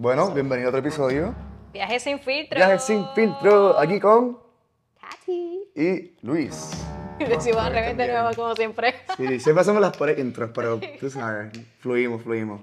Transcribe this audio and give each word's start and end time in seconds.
Bueno, 0.00 0.30
bienvenido 0.30 0.68
a 0.68 0.70
otro 0.70 0.78
episodio. 0.78 1.34
Viaje 1.72 1.98
sin 1.98 2.20
filtro. 2.20 2.56
Viaje 2.56 2.78
sin 2.78 3.04
filtro, 3.16 3.76
aquí 3.76 3.98
con 3.98 4.38
Katy. 5.00 5.58
y 5.74 6.16
Luis. 6.22 6.70
Decimos 7.18 7.62
al 7.62 7.72
revés 7.72 7.96
de 7.96 8.06
nuevo, 8.06 8.28
como 8.36 8.54
siempre. 8.54 8.94
Sí, 9.16 9.40
siempre 9.40 9.60
hacemos 9.62 9.80
las 9.80 9.96
por 9.96 10.16
intros, 10.16 10.50
pero 10.54 10.78
tú 11.00 11.10
sabes, 11.10 11.50
fluimos, 11.80 12.22
fluimos. 12.22 12.60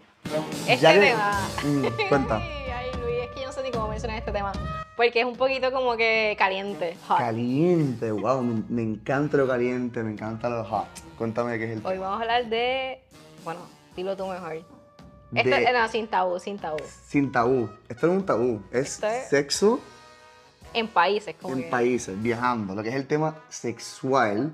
Este 0.66 0.78
Ya 0.78 0.94
que- 0.94 1.00
tema. 1.02 1.42
Mm, 1.66 2.08
cuenta. 2.08 2.38
Ay, 2.42 2.88
Luis, 3.02 3.16
es 3.24 3.30
que 3.32 3.42
yo 3.42 3.48
no 3.48 3.52
sé 3.52 3.64
ni 3.64 3.72
cómo 3.72 3.90
mencionar 3.90 4.18
este 4.18 4.32
tema. 4.32 4.54
Porque 4.96 5.20
es 5.20 5.26
un 5.26 5.36
poquito 5.36 5.74
como 5.74 5.98
que 5.98 6.38
caliente. 6.40 6.96
hot. 7.06 7.18
Caliente, 7.18 8.14
wow, 8.14 8.42
me, 8.42 8.64
me 8.70 8.82
encanta 8.82 9.36
lo 9.36 9.46
caliente, 9.46 10.02
me 10.04 10.12
encanta 10.14 10.48
lo 10.48 10.64
hot. 10.64 10.86
Cuéntame 11.18 11.58
qué 11.58 11.66
es 11.66 11.72
el 11.80 11.86
Hoy 11.86 11.98
vamos 11.98 12.18
a 12.20 12.22
hablar 12.22 12.46
de. 12.46 13.02
Bueno, 13.44 13.60
dilo 13.94 14.16
tú 14.16 14.26
mejor. 14.26 14.54
Esto, 15.36 15.50
De- 15.50 15.74
no, 15.74 15.88
sin 15.90 16.08
tabú, 16.08 16.40
sin 16.40 16.58
tabú. 16.58 16.78
sin 17.08 17.32
tabú. 17.32 17.70
Esto 17.90 18.08
no 18.08 18.14
es 18.14 18.20
un 18.20 18.26
tabú, 18.26 18.62
es 18.72 19.00
sexo 19.30 19.80
En 20.74 20.88
países, 20.88 21.36
como 21.42 21.54
en 21.56 21.64
que- 21.64 21.70
países, 21.70 22.22
viajando, 22.22 22.76
lo 22.76 22.82
que 22.84 22.90
es 22.90 22.96
el 22.96 23.08
tema 23.08 23.36
sexual, 23.50 24.54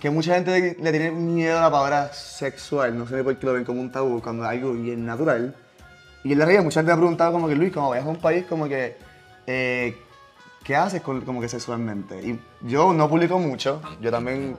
que 0.00 0.10
mucha 0.10 0.34
gente 0.34 0.76
le 0.80 0.90
tiene 0.90 1.10
miedo 1.10 1.58
a 1.58 1.62
la 1.62 1.70
palabra 1.70 2.12
sexual, 2.12 2.96
no 2.96 3.06
sé 3.06 3.22
por 3.24 3.36
qué 3.38 3.46
lo 3.46 3.52
ven 3.54 3.64
como 3.64 3.80
un 3.80 3.90
tabú, 3.90 4.20
cuando 4.22 4.44
es 4.44 4.50
algo 4.50 4.72
bien 4.72 5.04
natural. 5.04 5.54
Y 6.24 6.32
en 6.32 6.38
la 6.38 6.44
realidad 6.44 6.64
mucha 6.64 6.80
gente 6.80 6.90
me 6.90 6.94
ha 6.94 6.96
preguntado 6.98 7.32
como 7.32 7.48
que, 7.48 7.54
Luis, 7.54 7.72
como 7.72 7.90
viajas 7.90 8.06
a 8.08 8.10
un 8.10 8.20
país, 8.20 8.44
como 8.48 8.68
que, 8.68 8.96
eh, 9.46 9.96
¿qué 10.64 10.76
haces 10.76 11.00
con- 11.02 11.22
como 11.22 11.40
que 11.40 11.48
sexualmente? 11.48 12.20
Y 12.22 12.38
yo 12.62 12.92
no 12.92 13.08
publico 13.08 13.38
mucho, 13.38 13.80
yo 14.00 14.10
también 14.10 14.56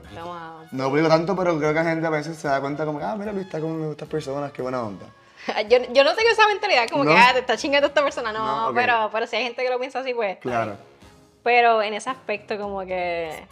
no 0.71 0.89
publico 0.89 1.07
tanto, 1.07 1.35
pero 1.35 1.57
creo 1.57 1.69
que 1.69 1.75
la 1.75 1.83
gente 1.85 2.05
a 2.07 2.09
veces 2.09 2.35
se 2.37 2.47
da 2.47 2.59
cuenta 2.59 2.85
como 2.85 2.97
que, 2.99 3.05
ah, 3.05 3.15
mira, 3.17 3.31
Luis 3.31 3.45
está 3.45 3.59
con 3.61 3.91
estas 3.91 4.07
personas, 4.09 4.51
qué 4.51 4.61
buena 4.61 4.81
onda. 4.81 5.05
Yo, 5.69 5.77
yo 5.93 6.03
no 6.03 6.15
tengo 6.15 6.29
esa 6.31 6.47
mentalidad, 6.47 6.87
como 6.89 7.03
¿No? 7.05 7.11
que 7.11 7.17
ah, 7.17 7.29
te 7.33 7.39
está 7.39 7.57
chingando 7.57 7.87
esta 7.87 8.03
persona. 8.03 8.31
No, 8.31 8.45
No, 8.45 8.67
ok. 8.69 8.75
pero, 8.75 9.09
pero 9.11 9.25
si 9.27 9.37
hay 9.37 9.43
gente 9.43 9.63
que 9.63 9.69
lo 9.69 9.79
piensa 9.79 9.99
así, 9.99 10.13
pues. 10.13 10.37
Claro. 10.39 10.77
Pero 11.43 11.81
en 11.81 11.93
ese 11.93 12.09
aspecto, 12.09 12.57
como 12.57 12.81
que. 12.85 13.45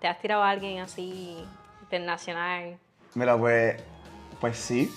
¿Te 0.00 0.08
has 0.08 0.20
tirado 0.20 0.42
a 0.42 0.50
alguien 0.50 0.80
así 0.80 1.42
internacional? 1.82 2.76
Mira, 3.14 3.36
pues, 3.38 3.76
pues 4.40 4.58
sí. 4.58 4.92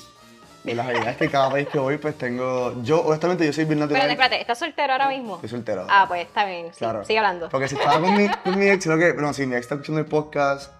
Y 0.66 0.74
la 0.74 0.84
realidad 0.84 1.12
es 1.12 1.18
que 1.18 1.30
cada 1.30 1.50
país 1.50 1.68
que 1.70 1.80
voy, 1.80 1.98
pues 1.98 2.18
tengo. 2.18 2.74
Yo, 2.84 3.02
honestamente, 3.02 3.46
yo 3.46 3.54
soy 3.54 3.64
bien 3.66 3.80
natural. 3.80 4.02
Espérate, 4.02 4.14
espérate, 4.24 4.42
¿estás 4.42 4.60
soltero 4.60 4.92
ahora 4.94 5.08
mismo? 5.08 5.36
Estoy 5.36 5.50
soltero. 5.50 5.88
Ah, 5.90 6.06
pues 6.08 6.26
está 6.26 6.46
bien, 6.46 6.74
sí, 6.74 6.80
claro. 6.80 7.06
sigue 7.06 7.20
hablando. 7.20 7.48
Porque 7.50 7.68
si 7.70 7.76
estaba 7.76 8.02
con 8.02 8.18
mi, 8.18 8.28
con 8.28 8.60
mi 8.60 8.68
ex, 8.68 8.84
creo 8.84 8.98
que. 8.98 9.14
Bueno, 9.14 9.34
si 9.34 9.46
mi 9.46 9.56
ex 9.56 9.62
está 9.62 9.76
escuchando 9.76 10.02
el 10.02 10.08
podcast, 10.08 10.74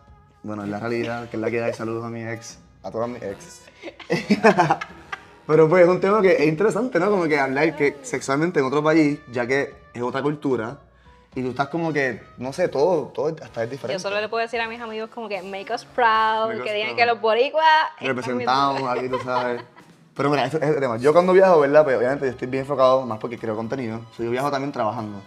bueno, 0.44 0.64
es 0.64 0.70
la 0.70 0.80
realidad, 0.80 1.30
que 1.30 1.38
es 1.38 1.42
la 1.42 1.50
que 1.50 1.60
da 1.60 1.72
saludos 1.74 2.04
a 2.04 2.10
mi 2.10 2.24
ex, 2.28 2.60
a 2.84 2.92
todas 2.92 3.08
mis 3.08 3.24
ex. 3.24 3.62
Pero 5.48 5.68
pues 5.68 5.84
es 5.84 5.90
un 5.90 6.00
tema 6.00 6.22
que 6.22 6.34
es 6.34 6.48
interesante, 6.48 7.00
¿no? 7.00 7.10
Como 7.10 7.24
que 7.24 7.40
hablar 7.40 7.76
que 7.76 7.98
sexualmente 8.04 8.60
en 8.60 8.66
otro 8.66 8.84
país, 8.84 9.20
ya 9.32 9.48
que 9.48 9.74
es 9.94 10.02
otra 10.02 10.22
cultura, 10.22 10.78
y 11.34 11.42
tú 11.42 11.50
estás 11.50 11.70
como 11.70 11.92
que, 11.92 12.22
no 12.38 12.54
sé, 12.54 12.68
todo, 12.68 13.08
todo 13.08 13.36
hasta 13.42 13.64
es 13.64 13.70
diferente. 13.72 13.94
Yo 13.94 14.00
solo 14.00 14.22
le 14.22 14.30
puedo 14.30 14.44
decir 14.44 14.62
a 14.62 14.68
mis 14.68 14.80
amigos 14.80 15.10
como 15.10 15.28
que 15.28 15.42
make 15.42 15.74
us 15.74 15.86
proud, 15.86 16.50
Make 16.50 16.60
us 16.60 16.64
que 16.66 16.74
digan 16.74 16.90
proud. 16.90 16.98
que 17.00 17.06
los 17.06 17.22
boricuas 17.22 17.66
representamos 18.00 18.90
aquí, 18.90 19.10
tú 19.10 19.20
sabes. 19.24 19.62
Pero 20.16 20.30
mira, 20.30 20.46
ese 20.46 20.58
es 20.58 20.64
el 20.64 20.80
tema. 20.80 20.98
Yo 20.98 21.14
cuando 21.14 21.32
viajo, 21.34 21.62
¿verdad? 21.62 21.84
Pues 21.84 21.98
obviamente 21.98 22.26
yo 22.26 22.32
estoy 22.32 22.48
bien 22.48 22.62
enfocado, 22.62 23.06
más 23.06 23.20
porque 23.20 23.38
creo 23.38 23.56
contenido. 23.56 24.02
So, 24.18 24.24
yo 24.24 24.32
viajo 24.32 24.52
también 24.52 24.72
trabajando. 24.72 25.22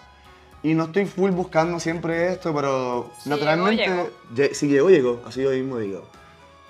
Y 0.63 0.75
no 0.75 0.85
estoy 0.85 1.07
full 1.07 1.31
buscando 1.31 1.81
siempre 1.81 2.33
esto, 2.33 2.55
pero 2.55 3.11
Si 3.19 3.31
naturalmente, 3.31 4.11
si 4.53 4.69
llego, 4.69 4.91
llego. 4.91 5.23
Así 5.27 5.43
yo 5.43 5.51
mismo 5.51 5.79
digo. 5.79 6.05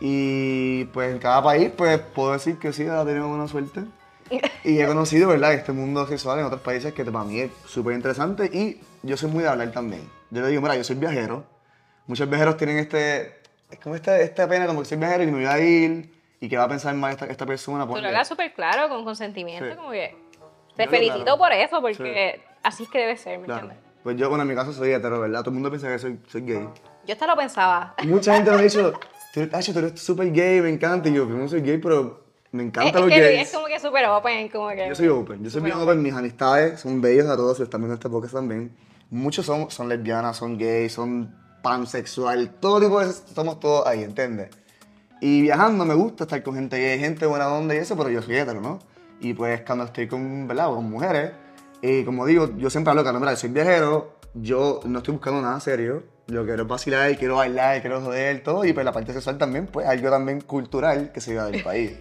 Y 0.05 0.85
pues 0.87 1.13
en 1.13 1.21
cada 1.21 1.41
país, 1.45 1.71
pues 1.77 2.01
puedo 2.01 2.33
decir 2.33 2.59
que 2.59 2.73
sí, 2.73 2.83
he 2.83 3.05
tenido 3.05 3.29
buena 3.29 3.47
suerte. 3.47 3.83
Y 4.65 4.81
he 4.81 4.87
conocido, 4.87 5.29
¿verdad? 5.29 5.53
Este 5.55 5.71
mundo 5.73 6.07
sexual 6.09 6.39
en 6.41 6.47
otros 6.47 6.61
países 6.61 6.93
que 6.93 7.05
para 7.05 7.25
mí 7.25 7.39
es 7.41 7.51
súper 7.67 7.95
interesante 7.95 8.47
y 8.47 8.81
yo 9.03 9.17
soy 9.17 9.31
muy 9.31 9.43
de 9.45 9.49
hablar 9.49 9.71
también. 9.73 10.09
Yo 10.31 10.41
le 10.43 10.49
digo, 10.49 10.61
mira, 10.63 10.75
yo 10.77 10.83
soy 10.85 10.97
viajero. 10.97 11.45
Muchos 12.09 12.29
viajeros 12.29 12.57
tienen 12.57 12.79
este, 12.79 13.41
es 13.71 13.79
como 13.81 13.95
esta, 13.95 14.19
esta 14.21 14.49
pena 14.49 14.67
como 14.67 14.81
que 14.81 14.87
soy 14.87 14.99
viajero 14.99 15.23
y 15.25 15.27
me 15.27 15.33
voy 15.33 15.45
a 15.47 15.59
ir 15.61 16.13
y 16.41 16.49
que 16.49 16.57
va 16.57 16.65
a 16.65 16.69
pensar 16.69 16.95
mal 16.95 17.13
esta, 17.13 17.27
esta 17.27 17.45
persona. 17.47 17.87
Tú 17.87 17.93
lo 18.01 18.07
hablas 18.09 18.27
súper 18.27 18.53
claro, 18.55 18.89
con 18.89 19.05
consentimiento, 19.05 19.71
Sí. 19.71 19.77
como 19.77 19.91
que... 19.93 20.17
Yo 20.41 20.77
Te 20.77 20.85
lo 20.87 20.91
felicito 20.91 21.23
claro. 21.25 21.39
por 21.39 21.53
eso, 21.53 21.81
porque 21.81 22.41
así 22.65 22.83
es 22.85 22.89
que 22.89 22.99
debe 22.99 23.17
ser, 23.17 23.39
¿me 23.39 23.45
Claro. 23.45 23.61
entiendes? 23.67 23.91
Pues 24.03 24.17
yo, 24.17 24.29
bueno, 24.29 24.43
en 24.43 24.49
mi 24.49 24.55
caso 24.57 24.73
soy 24.73 24.91
hetero, 24.93 25.21
¿verdad? 25.21 25.41
Todo 25.41 25.51
el 25.51 25.55
mundo 25.55 25.69
piensa 25.71 25.89
que 25.89 25.99
soy, 25.99 26.19
soy 26.29 26.41
gay. 26.41 26.67
Yo 27.07 27.13
hasta 27.13 27.27
lo 27.27 27.37
pensaba. 27.37 27.95
Mucha 28.05 28.35
gente 28.35 28.51
me 28.51 28.57
ha 28.57 28.63
dicho, 28.63 28.93
tú 29.33 29.41
eres, 29.41 29.51
Tacho, 29.51 29.73
tú 29.73 29.79
eres 29.81 30.01
súper 30.01 30.33
gay, 30.33 30.61
me 30.61 30.71
encanta. 30.71 31.09
Y 31.09 31.15
yo, 31.15 31.27
primero 31.27 31.49
soy 31.49 31.61
gay, 31.61 31.79
pero 31.79 32.25
me 32.53 32.63
Es, 32.63 32.69
encanta 32.69 32.89
es 32.89 32.95
los 32.95 33.11
que 33.11 33.17
Luis 33.19 33.29
gays. 33.29 33.49
es 33.49 33.55
como 33.55 33.67
que 33.67 33.81
súper 33.81 34.07
open, 34.07 34.49
como 34.49 34.69
que... 34.71 34.89
Yo 34.89 34.95
soy 34.95 35.09
open, 35.09 35.43
yo 35.43 35.51
soy 35.51 35.63
bien 35.63 35.75
Súper 35.75 35.89
open. 35.89 36.03
Mis 36.03 36.15
amistades 36.15 36.81
son 36.81 37.01
bellos 37.01 37.27
a 37.29 37.37
todos, 37.37 37.59
están 37.61 37.81
viendo 37.81 37.95
este 37.95 38.09
podcast 38.09 38.35
también. 38.35 38.77
Muchos 39.11 39.47
son, 39.47 39.71
son 39.71 39.89
lesbianas, 39.89 40.37
son 40.37 40.59
gays, 40.59 40.93
son 40.93 41.35
pansexual, 41.63 42.51
todo 42.61 42.81
tipo 42.81 43.01
de... 43.01 43.13
Somos 43.13 43.61
todos 43.61 43.87
ahí, 43.87 44.03
¿entiendes? 44.03 44.51
Y 45.21 45.43
viajando 45.43 45.85
me 45.85 45.95
gusta 45.95 46.25
estar 46.25 46.43
con 46.43 46.55
gente 46.55 46.79
gay, 46.79 46.99
gente 46.99 47.27
buena 47.27 47.49
onda 47.49 47.75
y 47.75 47.79
eso, 47.79 47.97
pero 47.97 48.11
yo 48.11 48.21
soy 48.23 48.37
hetero, 48.37 48.61
¿no? 48.61 48.81
Y 49.21 49.35
pues 49.35 49.61
cuando 49.63 49.85
estoy 49.85 50.09
con, 50.09 50.49
¿verdad? 50.49 50.67
con 50.67 50.91
mujeres, 50.91 51.31
y 51.81 52.05
como 52.05 52.27
digo, 52.27 52.57
yo 52.57 52.71
siempre 52.71 52.91
hablo 52.91 53.03
claro, 53.03 53.21
mira, 53.21 53.37
soy 53.37 53.51
viajero, 53.51 54.17
yo 54.35 54.81
no 54.85 54.99
estoy 54.99 55.15
buscando 55.15 55.41
nada 55.41 55.61
serio, 55.61 56.03
lo 56.29 56.43
que 56.43 56.49
quiero 56.49 56.67
vacilar, 56.67 57.17
quiero 57.17 57.37
bailar, 57.37 57.81
quiero 57.81 58.01
joder, 58.01 58.43
todo, 58.43 58.65
y 58.65 58.73
pues 58.73 58.85
la 58.85 58.93
parte 58.93 59.13
sexual 59.13 59.39
también, 59.39 59.67
pues 59.67 59.87
algo 59.87 60.11
también 60.11 60.41
cultural 60.41 61.11
que 61.13 61.21
se 61.21 61.33
lleva 61.33 61.47
del 61.47 61.63
país. 61.65 61.93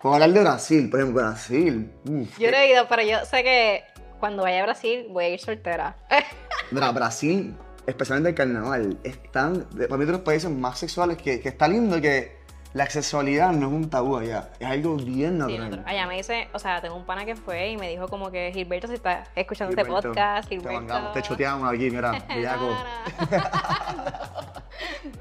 Como 0.00 0.14
hablar 0.14 0.30
de 0.32 0.40
Brasil, 0.40 0.88
por 0.90 1.00
ejemplo, 1.00 1.22
Brasil. 1.22 1.92
uf, 2.08 2.38
Yo 2.38 2.50
no 2.50 2.56
he 2.56 2.72
ido, 2.72 2.86
pero 2.88 3.02
yo 3.02 3.24
sé 3.26 3.42
que 3.42 3.82
cuando 4.18 4.42
vaya 4.42 4.60
a 4.60 4.64
Brasil 4.64 5.06
voy 5.10 5.24
a 5.24 5.28
ir 5.30 5.40
soltera. 5.40 5.96
Mira, 6.70 6.90
Brasil, 6.92 7.54
especialmente 7.86 8.30
el 8.30 8.34
carnaval, 8.34 8.98
es 9.04 9.22
tan, 9.30 9.64
para 9.64 9.96
mí 9.98 10.04
de 10.06 10.12
los 10.12 10.20
países 10.22 10.50
más 10.50 10.78
sexuales 10.78 11.18
que, 11.18 11.40
que 11.40 11.48
está 11.50 11.68
lindo 11.68 12.00
que 12.00 12.39
la 12.72 12.88
sexualidad 12.88 13.50
no 13.52 13.66
es 13.66 13.72
un 13.72 13.90
tabú 13.90 14.16
allá, 14.16 14.50
es 14.58 14.66
algo 14.68 14.94
bien 14.96 15.38
natural. 15.38 15.82
allá 15.86 16.06
me 16.06 16.16
dice, 16.16 16.48
o 16.52 16.58
sea, 16.58 16.80
tengo 16.80 16.94
un 16.94 17.04
pana 17.04 17.24
que 17.24 17.34
fue 17.34 17.70
y 17.70 17.76
me 17.76 17.88
dijo 17.88 18.06
como 18.08 18.30
que 18.30 18.52
Gilberto, 18.52 18.86
si 18.86 18.94
está 18.94 19.24
escuchando 19.34 19.70
este 19.72 19.84
Gilberto, 19.84 20.08
podcast, 20.08 20.48
Te 20.48 20.54
Gilberto. 20.56 20.80
mangamos, 20.80 21.12
te 21.12 21.22
choteamos 21.22 21.72
aquí, 21.72 21.90
mira, 21.90 22.12
bellaco. 22.28 22.68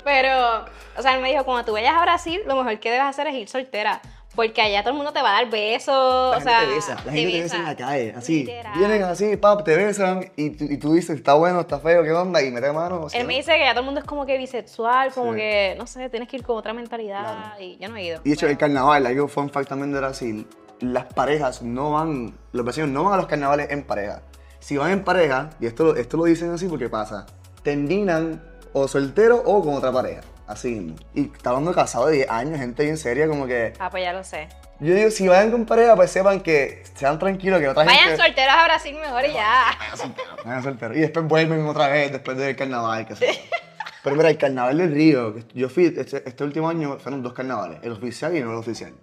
Pero, 0.03 0.65
o 0.97 1.01
sea, 1.01 1.15
él 1.15 1.21
me 1.21 1.29
dijo, 1.31 1.43
cuando 1.43 1.65
tú 1.65 1.73
vayas 1.73 1.95
a 1.95 2.01
Brasil, 2.01 2.41
lo 2.45 2.55
mejor 2.55 2.79
que 2.79 2.91
debes 2.91 3.05
hacer 3.07 3.27
es 3.27 3.35
ir 3.35 3.47
soltera. 3.49 4.01
Porque 4.39 4.61
allá 4.61 4.81
todo 4.81 4.91
el 4.91 4.95
mundo 4.95 5.11
te 5.11 5.21
va 5.21 5.31
a 5.31 5.41
dar 5.41 5.49
besos. 5.51 5.87
La 5.93 6.29
o 6.29 6.33
gente 6.39 6.49
sea, 6.49 6.59
te 6.61 6.65
besa, 6.73 6.95
la 7.05 7.11
gente 7.11 7.31
te 7.31 7.41
besa 7.43 7.55
en 7.57 7.63
la 7.65 7.75
calle, 7.75 8.13
así. 8.17 8.39
Literal. 8.45 8.77
Vienen 8.77 9.03
así, 9.03 9.35
pap, 9.37 9.63
te 9.65 9.75
besan 9.75 10.31
y, 10.37 10.51
tú- 10.51 10.65
y 10.65 10.77
tú 10.77 10.93
dices, 10.93 11.17
está 11.17 11.33
bueno, 11.33 11.59
está 11.59 11.79
feo, 11.79 12.03
¿qué 12.03 12.11
onda? 12.11 12.41
Y 12.41 12.49
mete 12.51 12.71
mano. 12.71 13.01
o 13.01 13.09
sea, 13.09 13.19
Él 13.19 13.27
me 13.27 13.35
dice 13.35 13.51
que 13.53 13.59
ya 13.59 13.71
todo 13.71 13.81
el 13.81 13.85
mundo 13.87 13.99
es 13.99 14.05
como 14.07 14.25
que 14.25 14.37
bisexual, 14.37 15.11
como 15.11 15.33
Sí. 15.33 15.39
que, 15.39 15.75
no 15.77 15.85
sé, 15.87 16.09
tienes 16.09 16.29
que 16.29 16.37
ir 16.37 16.43
con 16.43 16.57
otra 16.57 16.71
mentalidad. 16.73 17.21
Claro. 17.21 17.61
Y 17.63 17.77
yo 17.77 17.89
no 17.89 17.97
he 17.97 18.03
ido. 18.05 18.21
Y 18.23 18.29
de 18.29 18.33
hecho, 18.35 18.47
el 18.47 18.57
carnaval, 18.57 19.05
algo 19.05 19.27
fun 19.27 19.49
fact 19.49 19.67
también 19.67 19.91
de 19.91 19.99
Brasil, 19.99 20.47
las 20.79 21.05
parejas 21.13 21.61
no 21.61 21.91
van, 21.91 22.33
los 22.53 22.65
vecinos 22.65 22.89
no 22.89 23.03
van 23.03 23.13
a 23.15 23.17
los 23.17 23.25
carnavales 23.27 23.69
en 23.71 23.83
pareja. 23.83 24.21
Si 24.59 24.77
van 24.77 24.91
en 24.91 25.03
pareja, 25.03 25.49
y 25.59 25.65
esto, 25.65 25.95
esto 25.97 26.15
lo 26.17 26.23
dicen 26.23 26.51
así 26.53 26.67
porque 26.67 26.87
pasa, 26.87 27.25
terminan 27.63 28.41
o 28.73 28.87
soltero 28.87 29.41
o 29.45 29.61
con 29.63 29.73
otra 29.73 29.91
pareja, 29.91 30.21
así 30.49 30.71
mismo. 30.71 30.95
Y 31.13 31.31
está 31.33 31.51
hablando 31.51 31.71
de 31.71 31.75
casado 31.75 32.07
de 32.07 32.17
10 32.17 32.29
años, 32.29 32.59
gente 32.59 32.83
bien 32.83 32.97
seria, 32.97 33.27
como 33.27 33.47
que... 33.47 33.73
Ah, 33.79 33.89
pues 33.89 34.03
ya 34.03 34.13
lo 34.13 34.23
sé. 34.23 34.47
Yo 34.79 34.93
digo, 34.95 35.11
si 35.11 35.27
vayan 35.27 35.51
con 35.51 35.65
pareja, 35.65 35.95
pues 35.95 36.09
sepan 36.09 36.39
que 36.39 36.83
sean 36.95 37.19
tranquilos, 37.19 37.59
que 37.59 37.67
otra 37.67 37.83
Vayan 37.83 38.09
gente... 38.09 38.23
solteros 38.23 38.55
a 38.55 38.63
Brasil 38.63 38.95
mejor 38.95 39.25
y 39.25 39.33
ya. 39.33 39.63
Vayan 39.77 39.97
solteros, 39.97 40.35
vayan 40.45 40.63
solteros. 40.63 40.97
Y 40.97 40.99
después 41.01 41.27
vuelven 41.27 41.65
otra 41.65 41.87
vez, 41.89 42.11
después 42.11 42.37
del 42.37 42.55
carnaval, 42.55 43.05
que 43.05 43.15
yo. 43.15 43.27
Pero 44.03 44.15
mira, 44.15 44.29
el 44.29 44.37
carnaval 44.37 44.77
del 44.77 44.93
Río, 44.93 45.35
yo 45.53 45.67
fui, 45.67 45.93
este, 45.95 46.23
este 46.25 46.43
último 46.45 46.69
año 46.69 46.97
fueron 46.99 47.21
dos 47.21 47.33
carnavales, 47.33 47.79
el 47.83 47.91
oficial 47.91 48.33
y 48.33 48.37
el 48.37 48.45
no 48.45 48.57
oficial. 48.57 48.93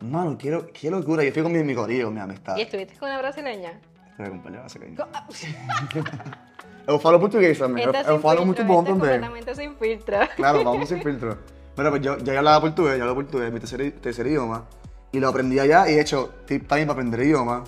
Mano, 0.00 0.36
qué, 0.36 0.58
qué 0.74 0.90
locura. 0.90 1.24
Yo 1.24 1.32
fui 1.32 1.42
con 1.42 1.52
mi, 1.52 1.62
mi 1.62 1.74
corillo, 1.74 2.06
con 2.06 2.14
mi 2.14 2.20
amistad. 2.20 2.56
¿Y 2.58 2.62
estuviste 2.62 2.96
con 2.98 3.08
una 3.08 3.18
brasileña? 3.18 3.80
Estuve 4.10 4.30
con 4.30 4.96
Co- 4.96 5.08
ah, 5.14 5.26
Eu 6.90 6.98
falo 6.98 7.20
português 7.20 7.56
também. 7.56 7.84
Eu, 7.84 7.92
eu 7.92 8.18
falo 8.18 8.42
filtro, 8.42 8.46
muito 8.46 8.64
bom 8.64 8.82
também. 8.82 9.20
completamente 9.20 9.54
sin 9.54 9.76
filtro. 9.76 10.16
Claro, 10.34 10.64
vamos 10.64 10.88
sin 10.90 11.00
filtro. 11.00 11.38
Bueno, 11.76 11.90
pues 11.90 12.02
yo, 12.02 12.18
yo 12.18 12.32
ya 12.32 12.38
hablaba 12.38 12.60
portugués, 12.60 12.98
yo 12.98 13.04
hablo 13.04 13.14
portugués, 13.14 13.52
mi 13.52 13.60
tercer, 13.60 13.92
tercer 14.00 14.26
idioma. 14.26 14.66
Y 15.12 15.20
lo 15.20 15.28
aprendí 15.28 15.60
allá 15.60 15.88
y 15.88 15.94
de 15.94 16.00
hecho, 16.00 16.30
tip 16.46 16.66
también 16.66 16.88
para 16.88 16.98
aprender 16.98 17.20
idioma, 17.20 17.62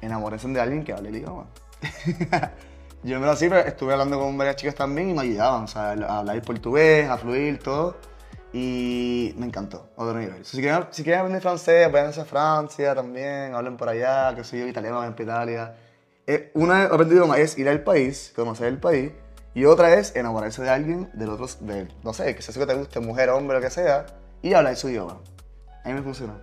enamorarse 0.00 0.46
de 0.46 0.60
alguien 0.60 0.84
que 0.84 0.92
hable 0.92 1.08
el 1.08 1.16
idioma. 1.16 1.46
yo 3.02 3.16
en 3.16 3.22
Brasil 3.22 3.48
pues, 3.48 3.66
estuve 3.66 3.94
hablando 3.94 4.20
con 4.20 4.38
varias 4.38 4.56
chicas 4.56 4.76
también 4.76 5.10
y 5.10 5.14
me 5.14 5.22
ayudaban, 5.22 5.64
o 5.64 5.66
sea, 5.66 5.90
a 5.90 6.18
hablar 6.20 6.40
portugués, 6.42 7.10
a 7.10 7.18
fluir, 7.18 7.58
todo. 7.58 7.96
Y 8.52 9.34
me 9.38 9.46
encantó, 9.46 9.88
otro 9.96 10.16
nivel. 10.18 10.44
Si 10.44 10.60
quieren, 10.60 10.86
si 10.90 11.02
quieren 11.02 11.20
aprender 11.22 11.42
francés, 11.42 11.90
vayan 11.90 12.10
a 12.10 12.24
Francia 12.24 12.94
también, 12.94 13.54
hablen 13.54 13.76
por 13.76 13.88
allá, 13.88 14.32
que 14.36 14.44
soy 14.44 14.60
yo 14.60 14.66
italiano, 14.68 15.00
para 15.00 15.22
Italia. 15.22 15.74
Eh, 16.26 16.50
una 16.54 16.84
aprender 16.84 17.16
idioma 17.16 17.38
es 17.38 17.58
ir 17.58 17.68
al 17.68 17.82
país, 17.82 18.32
conocer 18.36 18.68
el 18.68 18.78
país, 18.78 19.12
y 19.54 19.64
otra 19.64 19.94
es 19.94 20.14
enamorarse 20.16 20.62
de 20.62 20.70
alguien, 20.70 21.10
del 21.14 21.30
otro, 21.30 21.46
de, 21.60 21.88
no 22.04 22.12
sé, 22.14 22.34
que 22.34 22.42
sea 22.42 22.52
eso 22.52 22.60
que 22.60 22.66
te 22.66 22.74
guste, 22.74 23.00
mujer, 23.00 23.28
hombre, 23.30 23.56
lo 23.56 23.62
que 23.62 23.70
sea, 23.70 24.06
y 24.40 24.54
hablar 24.54 24.76
su 24.76 24.88
idioma. 24.88 25.18
A 25.84 25.88
mí 25.88 25.94
me 25.94 26.02
funcionó. 26.02 26.34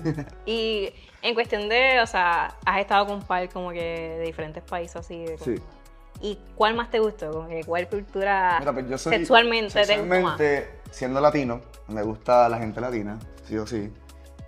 Y 0.46 0.92
en 1.22 1.34
cuestión 1.34 1.68
de, 1.68 2.00
o 2.00 2.06
sea, 2.06 2.54
has 2.64 2.80
estado 2.80 3.06
con 3.06 3.22
par 3.22 3.48
como 3.48 3.70
que 3.70 3.80
de 4.18 4.20
diferentes 4.24 4.62
países 4.62 4.96
así. 4.96 5.24
de- 5.24 5.38
Sí. 5.38 5.56
¿Y 6.20 6.38
cuál 6.54 6.74
más 6.76 6.90
te 6.90 7.00
gustó? 7.00 7.30
Como 7.32 7.48
que 7.48 7.64
¿Cuál 7.64 7.88
cultura 7.88 8.56
Mira, 8.60 8.72
pues 8.72 8.88
yo 8.88 8.96
soy- 8.96 9.14
sexualmente, 9.16 9.72
te 9.72 9.80
gusta 9.80 9.96
más? 9.96 10.38
sexualmente, 10.38 10.68
siendo 10.92 11.20
latino, 11.20 11.60
me 11.88 12.02
gusta 12.02 12.48
la 12.48 12.58
gente 12.58 12.80
latina, 12.80 13.18
sí 13.48 13.58
o 13.58 13.66
sí. 13.66 13.92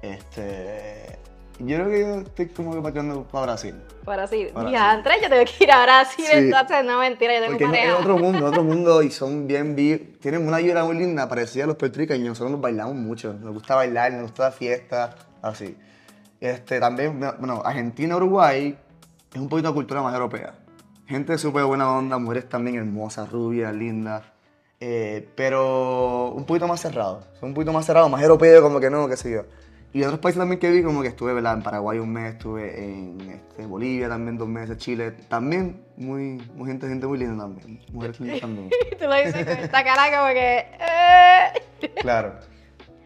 Este, 0.00 1.18
yo 1.58 1.76
creo 1.76 1.88
que 1.88 2.00
yo 2.00 2.14
estoy 2.20 2.46
como 2.48 2.74
que 2.74 2.80
pateando 2.82 3.24
para 3.24 3.46
Brasil. 3.46 3.74
Para. 4.04 4.26
Para 4.54 4.70
Ya, 4.70 4.90
Andrés, 4.92 5.18
yo 5.22 5.28
tengo 5.28 5.44
que 5.44 5.64
ir 5.64 5.72
a 5.72 5.82
Brasil, 5.82 6.24
Sí. 6.26 6.36
entonces 6.36 6.84
no 6.84 6.98
mentira, 6.98 7.34
yo 7.34 7.40
tengo 7.40 7.52
Porque 7.52 7.64
es, 7.64 7.70
es 7.70 7.76
pareja. 7.78 7.98
otro 7.98 8.18
mundo, 8.24 8.46
otro 8.46 8.62
mundo 8.64 9.02
y 9.02 9.10
son 9.10 9.46
bien, 9.46 9.74
vi- 9.74 9.98
tienen 10.20 10.46
una 10.46 10.58
vibra 10.58 10.84
muy 10.84 10.96
linda, 10.96 11.28
parecida 11.28 11.64
a 11.64 11.66
los 11.66 11.76
puertorriqueños. 11.76 12.28
Nosotros 12.28 12.52
nos 12.52 12.60
bailamos 12.60 12.94
mucho, 12.94 13.32
nos 13.34 13.52
gusta 13.54 13.74
bailar, 13.74 14.12
nos 14.12 14.22
gusta 14.22 14.44
la 14.44 14.52
fiesta, 14.52 15.14
así. 15.42 15.76
Este, 16.40 16.78
también, 16.78 17.18
bueno, 17.18 17.62
Argentina, 17.64 18.16
Uruguay 18.16 18.76
es 19.34 19.40
un 19.40 19.48
poquito 19.48 19.68
de 19.68 19.74
cultura 19.74 20.02
más 20.02 20.12
europea. 20.14 20.54
Gente 21.06 21.38
súper 21.38 21.64
buena 21.64 21.90
onda, 21.90 22.18
mujeres 22.18 22.48
también 22.48 22.76
hermosas, 22.76 23.30
rubias, 23.30 23.72
lindas. 23.74 24.22
eh, 24.78 25.26
pero 25.34 26.32
un 26.36 26.44
poquito 26.44 26.68
más 26.68 26.80
cerrado, 26.80 27.22
son 27.40 27.48
un 27.48 27.54
poquito 27.54 27.72
más 27.72 27.86
cerrado, 27.86 28.10
más 28.10 28.20
europeo, 28.22 28.60
como 28.60 28.78
que 28.78 28.90
no, 28.90 29.08
qué 29.08 29.16
sé 29.16 29.30
yo. 29.32 29.42
Y 29.92 30.02
otros 30.02 30.18
países 30.20 30.38
también 30.38 30.58
que 30.60 30.70
vi, 30.70 30.82
como 30.82 31.00
que 31.00 31.08
estuve 31.08 31.32
¿verdad? 31.32 31.54
en 31.54 31.62
Paraguay 31.62 31.98
un 31.98 32.12
mes, 32.12 32.34
estuve 32.34 32.84
en 32.84 33.18
este, 33.30 33.64
Bolivia 33.64 34.08
también 34.10 34.36
dos 34.36 34.46
meses, 34.48 34.76
Chile, 34.76 35.12
también 35.28 35.84
muy, 35.96 36.36
muy 36.54 36.68
gente, 36.68 36.86
gente 36.86 37.06
muy 37.06 37.18
linda 37.18 37.44
también, 37.44 37.80
mujeres 37.92 38.20
lindas 38.20 38.40
también. 38.40 38.68
Tú 38.98 39.06
lo 39.06 39.14
dices 39.14 39.46
con 39.46 39.56
esta 39.56 39.84
cara 39.84 40.18
como 40.18 40.34
que... 40.34 40.58
eh. 40.58 41.90
Claro. 42.02 42.34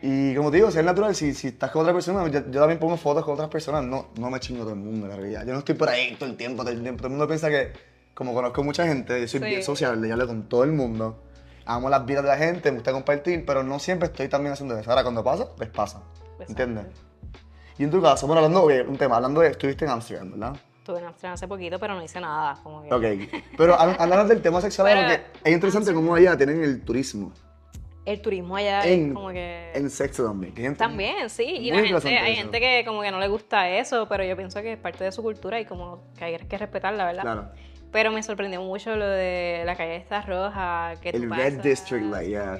Y 0.03 0.35
como 0.35 0.51
te 0.51 0.57
digo, 0.57 0.71
si 0.71 0.79
es 0.79 0.85
natural, 0.85 1.15
si, 1.15 1.33
si 1.35 1.49
estás 1.49 1.71
con 1.71 1.83
otra 1.83 1.93
persona, 1.93 2.27
yo, 2.29 2.41
yo 2.51 2.61
también 2.61 2.79
pongo 2.81 2.97
fotos 2.97 3.25
con 3.25 3.35
otras 3.35 3.51
personas, 3.51 3.85
no, 3.85 4.09
no 4.19 4.31
me 4.31 4.41
chingo 4.41 4.63
todo 4.63 4.73
el 4.73 4.81
mundo, 4.81 5.07
en 5.07 5.13
realidad. 5.13 5.45
Yo 5.47 5.53
no 5.53 5.59
estoy 5.61 5.75
por 5.77 5.91
ahí 5.91 6.17
todo 6.19 6.29
el 6.29 6.37
tiempo, 6.37 6.63
todo 6.63 6.73
el 6.73 6.83
tiempo. 6.83 6.99
Todo 7.03 7.09
el 7.09 7.13
mundo 7.13 7.29
piensa 7.29 7.51
que, 7.51 7.71
como 8.15 8.33
conozco 8.35 8.65
mucha 8.65 8.87
gente, 8.87 9.21
yo 9.21 9.29
soy 9.29 9.41
Sí. 9.41 9.47
bien 9.47 9.63
sociable, 9.63 10.09
yo 10.09 10.15
hablo 10.15 10.27
con 10.27 10.49
todo 10.49 10.65
el 10.65 10.73
mundo. 10.73 11.23
Amo 11.67 11.89
las 11.91 12.05
vidas 12.07 12.25
de 12.25 12.31
la 12.31 12.39
gente, 12.39 12.71
me 12.73 12.79
gusta 12.79 12.93
compartir, 12.93 13.45
pero 13.47 13.63
no 13.63 13.79
siempre 13.79 14.07
estoy 14.09 14.27
también 14.29 14.55
haciendo 14.55 14.77
eso. 14.79 14.89
Ahora, 14.91 15.03
cuando 15.03 15.23
pasa, 15.23 15.47
pues 15.57 15.69
pasa. 15.69 16.01
¿Entiendes? 16.49 16.87
Y 17.79 17.85
en 17.85 17.91
tu 17.91 18.01
caso, 18.03 18.27
bueno, 18.27 18.41
hablando 18.43 18.67
de 18.69 18.83
un 18.83 18.97
tema, 18.97 19.17
hablando 19.17 19.41
de, 19.41 19.49
estuviste 19.49 19.85
en 19.85 19.91
Amsterdam, 19.91 20.31
¿verdad? 20.33 20.57
Estuve 20.79 20.99
en 20.99 21.05
Amsterdam 21.07 21.35
hace 21.35 21.49
poquito, 21.49 21.79
pero 21.79 21.95
no 21.95 22.03
hice 22.03 22.21
nada. 22.21 22.59
Como 22.63 22.83
que... 22.83 22.93
Ok. 22.93 23.43
Pero 23.57 23.77
hab- 23.77 23.97
hablando 23.99 24.27
del 24.27 24.43
tema 24.43 24.61
sexual, 24.61 24.87
Pero- 24.93 25.23
porque 25.25 25.41
es 25.49 25.55
interesante 25.55 25.93
cómo 25.95 26.15
allá 26.15 26.37
tienen 26.37 26.63
el 26.63 26.83
turismo. 26.83 27.33
El 28.07 28.21
turismo 28.23 28.57
allá 28.57 28.83
En, 28.87 29.09
es 29.09 29.15
como 29.15 29.29
que... 29.29 29.73
en 29.75 29.91
sexo 29.91 30.25
también. 30.25 30.55
que 30.55 30.63
gente- 30.63 30.79
También, 30.79 31.29
sí. 31.31 31.45
Y 31.45 31.71
la 31.71 31.81
gente, 31.83 32.19
hay 32.19 32.33
eso. 32.33 32.43
gente 32.43 32.61
que 32.61 32.83
como 32.87 33.03
que 33.03 33.11
no 33.11 33.21
le 33.21 33.29
gusta 33.29 33.69
eso, 33.69 34.09
pero 34.09 34.25
yo 34.25 34.37
pienso 34.37 34.61
que 34.63 34.73
es 34.73 34.79
parte 34.79 35.05
de 35.05 35.13
su 35.13 35.23
cultura 35.23 35.61
y 35.61 35.65
como 35.67 36.03
que 36.19 36.25
hay 36.25 36.39
que 36.39 36.59
respetarla, 36.59 37.05
¿verdad? 37.07 37.23
Claro. 37.23 37.49
Pero 37.93 38.11
me 38.11 38.23
sorprendió 38.23 38.63
mucho 38.63 38.97
lo 38.97 39.07
de 39.07 39.63
la 39.67 39.77
calle 39.77 39.97
esta 39.97 40.23
roja, 40.23 40.95
que 41.03 41.13
tú 41.13 41.19
El 41.19 41.31
Red 41.31 41.49
pasas, 41.57 41.63
District, 41.63 42.05
like, 42.07 42.29
yeah. 42.31 42.59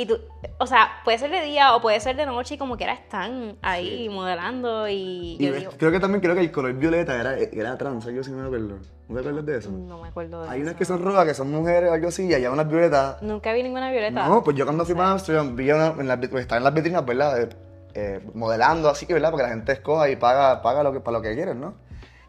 Y 0.00 0.06
tú, 0.06 0.16
o 0.58 0.66
sea, 0.68 0.90
puede 1.04 1.18
ser 1.18 1.28
de 1.32 1.40
día 1.42 1.74
o 1.74 1.80
puede 1.80 1.98
ser 1.98 2.14
de 2.14 2.24
noche 2.24 2.54
y 2.54 2.58
como 2.58 2.76
que 2.76 2.84
era 2.84 2.92
están 2.92 3.56
ahí 3.62 4.04
Sí. 4.04 4.08
modelando 4.08 4.86
y, 4.88 5.36
Y 5.40 5.44
yo 5.46 5.50
ves, 5.50 5.60
digo, 5.62 5.72
creo 5.76 5.90
que 5.90 5.98
también 5.98 6.20
creo 6.20 6.36
que 6.36 6.40
el 6.40 6.52
color 6.52 6.72
violeta 6.74 7.18
era, 7.20 7.36
era 7.36 7.76
trans, 7.76 8.06
así, 8.06 8.30
no 8.30 8.36
me 8.38 8.46
acuerdo. 8.46 8.78
¿No 9.08 9.14
te 9.14 9.20
acuerdas 9.20 9.46
de 9.46 9.56
eso? 9.58 9.70
no 9.72 10.00
me 10.00 10.06
acuerdo 10.08 10.42
de 10.44 10.50
Hay 10.50 10.60
eso. 10.60 10.68
unas 10.68 10.76
que 10.78 10.84
son 10.84 11.02
rojas, 11.02 11.26
que 11.26 11.34
son 11.34 11.50
mujeres 11.50 11.90
o 11.90 11.94
algo 11.94 12.08
así, 12.08 12.26
y 12.26 12.32
hay 12.34 12.46
unas 12.46 12.68
violetas. 12.68 13.20
Nunca 13.22 13.52
vi 13.52 13.64
ninguna 13.64 13.90
violeta. 13.90 14.28
No, 14.28 14.44
pues 14.44 14.56
yo 14.56 14.64
cuando 14.66 14.84
fui 14.84 14.94
para 14.94 15.10
Amsterdam 15.10 15.56
vi 15.56 15.72
una, 15.72 15.88
en 15.98 16.06
las, 16.06 16.18
pues, 16.28 16.42
están 16.42 16.58
en 16.58 16.64
las 16.64 16.74
vitrinas, 16.74 17.04
¿verdad? 17.04 17.42
Eh, 17.42 17.48
eh, 17.94 18.20
modelando 18.34 18.88
así, 18.90 19.04
¿verdad? 19.06 19.30
Porque 19.30 19.42
la 19.42 19.48
gente 19.48 19.72
escoja 19.72 20.08
y 20.10 20.14
paga, 20.14 20.62
paga 20.62 20.84
lo 20.84 20.92
que, 20.92 21.00
para 21.00 21.16
lo 21.18 21.22
que 21.22 21.34
quieren, 21.34 21.60
¿no? 21.60 21.74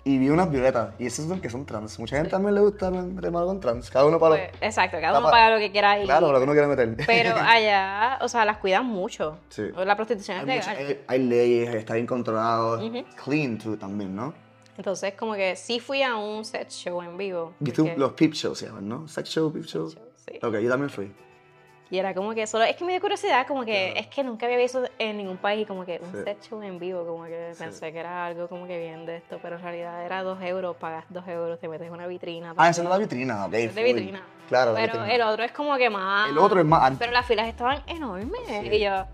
Y 0.10 0.18
vi 0.18 0.30
unas 0.30 0.50
violetas, 0.50 0.94
y 0.98 1.06
esas 1.06 1.28
son 1.28 1.40
que 1.40 1.52
son 1.52 1.68
trans. 1.68 2.00
Mucha 2.00 2.16
gente 2.16 2.32
también 2.32 2.56
le 2.56 2.62
gusta 2.62 2.90
meter 2.90 3.30
mano 3.32 3.46
con 3.46 3.60
trans, 3.60 3.92
cada 3.92 4.06
uno 4.06 4.18
para 4.20 4.38
Pues, 4.38 4.50
exacto, 4.60 4.98
cada 5.00 5.20
uno 5.20 5.28
pa- 5.28 5.32
paga 5.32 5.52
lo 5.52 5.60
que 5.60 5.72
quiera 5.72 6.00
y... 6.00 6.06
Claro, 6.06 6.32
lo 6.32 6.40
que 6.40 6.44
uno 6.46 6.54
quiere 6.54 6.68
meter. 6.68 6.96
Pero 7.06 7.36
allá, 7.40 8.18
o 8.22 8.28
sea, 8.28 8.44
las 8.44 8.58
cuidan 8.58 8.88
mucho. 8.88 9.38
Sí. 9.50 9.64
La 9.86 9.96
prostitución 9.96 10.38
es 10.38 10.44
hay, 10.50 10.58
mucha- 10.58 10.74
legal. 10.74 10.88
hay- 11.08 11.20
hay 11.20 11.28
leyes, 11.28 11.76
está 11.76 11.94
bien 11.94 12.08
controlado. 12.08 12.84
Ujú. 12.84 13.04
Clean, 13.24 13.58
too, 13.60 13.78
también, 13.78 14.16
¿no? 14.16 14.34
Entonces, 14.78 15.14
como 15.14 15.36
que 15.36 15.56
sí 15.56 15.80
fui 15.80 16.02
a 16.02 16.16
un 16.16 16.44
set 16.44 16.70
show 16.72 17.02
en 17.04 17.16
vivo. 17.16 17.54
¿Viste 17.60 17.84
porque- 17.84 17.98
los 18.00 18.14
peep 18.14 18.34
shows 18.34 18.58
se 18.58 18.66
llaman, 18.66 18.90
no? 18.90 19.08
Sex 19.08 19.30
show, 19.30 19.52
peep 19.54 19.66
show. 19.66 19.90
Sí. 19.90 20.40
Ok, 20.42 20.56
yo 20.58 20.70
también 20.70 20.90
fui. 20.90 21.12
Y 21.92 21.98
era 21.98 22.14
como 22.14 22.36
que 22.36 22.46
solo, 22.46 22.66
es 22.66 22.76
que 22.76 22.86
me 22.86 22.92
dio 22.92 23.02
curiosidad, 23.02 23.48
como 23.48 23.66
que 23.66 23.88
Claro. 23.94 24.00
es 24.02 24.08
que 24.14 24.24
nunca 24.24 24.46
había 24.46 24.58
visto 24.60 24.84
en 25.00 25.18
ningún 25.18 25.38
país 25.38 25.68
como 25.68 25.86
que 25.86 26.00
un 26.04 26.12
Sí. 26.12 26.24
set 26.24 26.42
show 26.44 26.62
en 26.62 26.78
vivo, 26.78 27.04
como 27.06 27.24
que 27.26 27.50
Sí. 27.56 27.64
pensé 27.64 27.92
que 27.92 28.00
era 28.00 28.28
algo 28.28 28.48
como 28.48 28.68
que 28.68 28.78
bien 28.78 29.08
de 29.08 29.18
esto, 29.18 29.40
pero 29.42 29.56
en 29.56 29.64
realidad 29.64 30.06
era 30.06 30.22
dos 30.22 30.40
euros, 30.42 30.76
pagas 30.76 31.06
dos 31.10 31.28
euros, 31.28 31.60
te 31.60 31.68
metes 31.68 31.88
en 31.88 31.94
una 31.94 32.06
vitrina. 32.06 32.54
Ah, 32.58 32.70
esa 32.70 32.84
no 32.84 32.90
es 32.90 32.94
la 32.94 32.98
vitrina, 33.00 33.46
ok. 33.48 33.54
Es 33.54 33.74
de 33.76 33.84
vitrina. 33.84 34.22
Claro, 34.48 34.74
la 34.74 34.80
Pero 34.82 34.94
vitrina. 34.94 35.16
el 35.16 35.22
otro 35.22 35.44
es 35.44 35.52
como 35.52 35.78
que 35.78 35.90
más... 35.90 36.30
El 36.30 36.38
otro 36.38 36.60
es 36.60 36.66
más. 36.66 36.94
Pero 37.00 37.12
las 37.12 37.26
filas 37.26 37.48
estaban 37.48 37.82
enormes. 37.88 38.40
Sí. 38.48 38.68
Y 38.72 38.80
yo, 38.82 39.06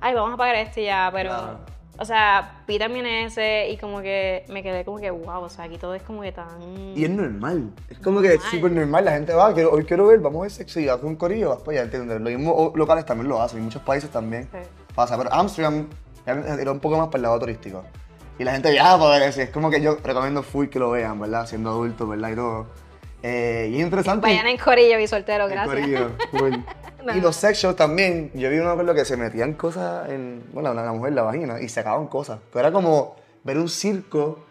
ay, 0.00 0.14
vamos 0.14 0.32
a 0.32 0.36
pagar 0.36 0.54
este 0.54 0.84
ya, 0.84 1.10
pero... 1.12 1.30
Claro. 1.30 1.58
O 2.00 2.04
sea, 2.06 2.62
vi 2.66 2.78
también 2.78 3.04
ese 3.04 3.68
y 3.70 3.76
como 3.76 4.00
que 4.00 4.44
me 4.48 4.62
quedé 4.62 4.86
como 4.86 4.98
que, 4.98 5.10
wow, 5.10 5.42
o 5.42 5.48
sea, 5.50 5.66
aquí 5.66 5.76
todo 5.76 5.94
es 5.94 6.02
como 6.02 6.22
que 6.22 6.32
tan... 6.32 6.96
Y 6.96 7.04
es 7.04 7.10
normal. 7.10 7.70
Es 7.90 7.98
como 7.98 8.22
que 8.22 8.28
es 8.28 8.34
Normal. 8.36 8.50
súper 8.52 8.72
normal. 8.72 9.04
La 9.04 9.12
gente 9.12 9.34
va, 9.34 9.52
quiero, 9.52 9.70
hoy 9.70 9.84
quiero 9.84 10.06
ver, 10.06 10.18
vamos 10.20 10.38
a 10.40 10.42
ver 10.44 10.50
sexo 10.50 10.80
y 10.80 10.86
vas 10.86 10.96
con 10.96 11.10
un 11.10 11.16
corillo, 11.16 11.50
vas 11.50 11.58
para 11.58 11.72
allá, 11.72 11.82
¿entiendes? 11.82 12.18
Los 12.20 12.32
mismos 12.32 12.74
locales 12.74 13.04
también 13.04 13.28
lo 13.28 13.42
hacen, 13.42 13.60
y 13.60 13.62
muchos 13.64 13.82
países 13.82 14.08
también 14.08 14.44
Sí. 14.50 14.58
pasa. 14.94 15.18
Pero 15.18 15.30
Amsterdam 15.32 15.88
era 16.26 16.72
un 16.72 16.80
poco 16.80 16.96
más 16.96 17.08
para 17.08 17.16
el 17.18 17.22
lado 17.24 17.38
turístico. 17.38 17.84
Y 18.38 18.44
la 18.44 18.52
gente 18.52 18.70
viaja 18.70 18.98
para 18.98 19.18
ver 19.18 19.28
eso. 19.28 19.42
Es 19.42 19.50
como 19.50 19.68
que 19.70 19.82
yo 19.82 19.98
recomiendo 20.02 20.42
full 20.42 20.68
que 20.68 20.78
lo 20.78 20.90
vean, 20.92 21.20
¿verdad? 21.20 21.46
Siendo 21.46 21.68
adultos, 21.68 22.08
¿verdad? 22.08 22.30
Y 22.30 22.34
todo. 22.34 22.66
Eh, 23.22 23.68
y 23.70 23.76
es 23.76 23.82
interesante. 23.82 24.26
Vayan 24.26 24.46
en 24.46 24.56
corillo 24.56 24.98
y 24.98 25.06
soltero, 25.06 25.46
gracias. 25.48 25.66
corillo, 25.68 26.10
full. 26.30 26.54
No. 27.04 27.16
Y 27.16 27.20
los 27.20 27.36
sex 27.36 27.58
shows 27.58 27.76
también. 27.76 28.30
Yo 28.34 28.50
vi 28.50 28.58
uno 28.58 28.76
con 28.76 28.86
lo 28.86 28.94
que 28.94 29.04
se 29.04 29.16
metían 29.16 29.54
cosas 29.54 30.08
en. 30.10 30.44
Bueno, 30.52 30.74
la 30.74 30.92
mujer, 30.92 31.12
la 31.12 31.22
vagina, 31.22 31.60
y 31.60 31.68
sacaban 31.68 32.06
cosas. 32.06 32.40
Pero 32.52 32.60
era 32.60 32.72
como 32.72 33.16
ver 33.44 33.58
un 33.58 33.68
circo, 33.68 34.44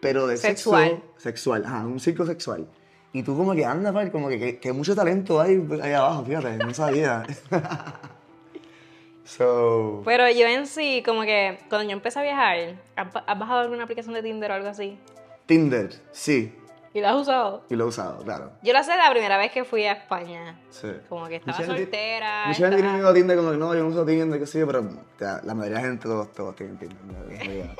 pero 0.00 0.26
de 0.26 0.36
Sexual. 0.36 0.88
sexo 0.88 1.02
sexual. 1.18 1.64
Ajá, 1.66 1.86
un 1.86 2.00
circo 2.00 2.26
sexual. 2.26 2.66
Y 3.12 3.22
tú 3.22 3.36
como 3.36 3.54
que 3.54 3.64
anda, 3.64 3.92
pal, 3.92 4.10
como 4.10 4.28
que, 4.28 4.38
que, 4.38 4.58
que 4.58 4.72
mucho 4.72 4.94
talento 4.94 5.40
hay 5.40 5.62
ahí 5.82 5.92
abajo, 5.92 6.24
fíjate, 6.24 6.56
no 6.56 6.72
sabía. 6.72 7.22
so. 9.24 10.02
Pero 10.04 10.30
yo 10.30 10.46
en 10.46 10.66
sí, 10.66 11.02
como 11.04 11.22
que 11.22 11.58
cuando 11.68 11.88
yo 11.88 11.92
empecé 11.94 12.20
a 12.20 12.22
viajar, 12.22 12.56
¿has 12.96 13.08
has 13.26 13.38
bajado 13.38 13.60
alguna 13.60 13.84
aplicación 13.84 14.14
de 14.14 14.22
Tinder 14.22 14.50
o 14.50 14.54
algo 14.54 14.68
así? 14.68 14.98
Tinder, 15.44 15.90
sí. 16.10 16.54
¿Y 16.94 17.00
la 17.00 17.10
has 17.10 17.16
usado? 17.16 17.64
Y 17.70 17.76
lo 17.76 17.84
he 17.84 17.88
usado, 17.88 18.22
claro. 18.22 18.52
Yo 18.62 18.72
lo 18.72 18.80
hice 18.80 18.96
la 18.96 19.10
primera 19.10 19.38
vez 19.38 19.50
que 19.50 19.64
fui 19.64 19.84
a 19.84 19.92
España. 19.92 20.60
Sí. 20.70 20.88
Como 21.08 21.26
que 21.26 21.36
estaba 21.36 21.56
Mucha 21.56 21.74
soltera. 21.74 22.44
Mucha 22.48 22.58
gente 22.58 22.76
tiene 22.76 22.92
miedo 22.92 23.08
a 23.08 23.14
Tinder 23.14 23.36
como 23.36 23.50
que 23.50 23.56
no, 23.56 23.74
yo 23.74 23.82
no 23.82 23.88
uso 23.88 24.04
Tinder, 24.04 24.38
qué 24.38 24.46
sé 24.46 24.60
yo, 24.60 24.66
pero 24.66 24.80
o 24.80 25.18
sea, 25.18 25.40
la 25.42 25.54
mayoría 25.54 25.78
de 25.78 25.82
la 25.82 25.88
gente 25.88 26.02
todos, 26.02 26.32
todos 26.32 26.54
tienen 26.54 26.76
Tinder. 26.76 27.70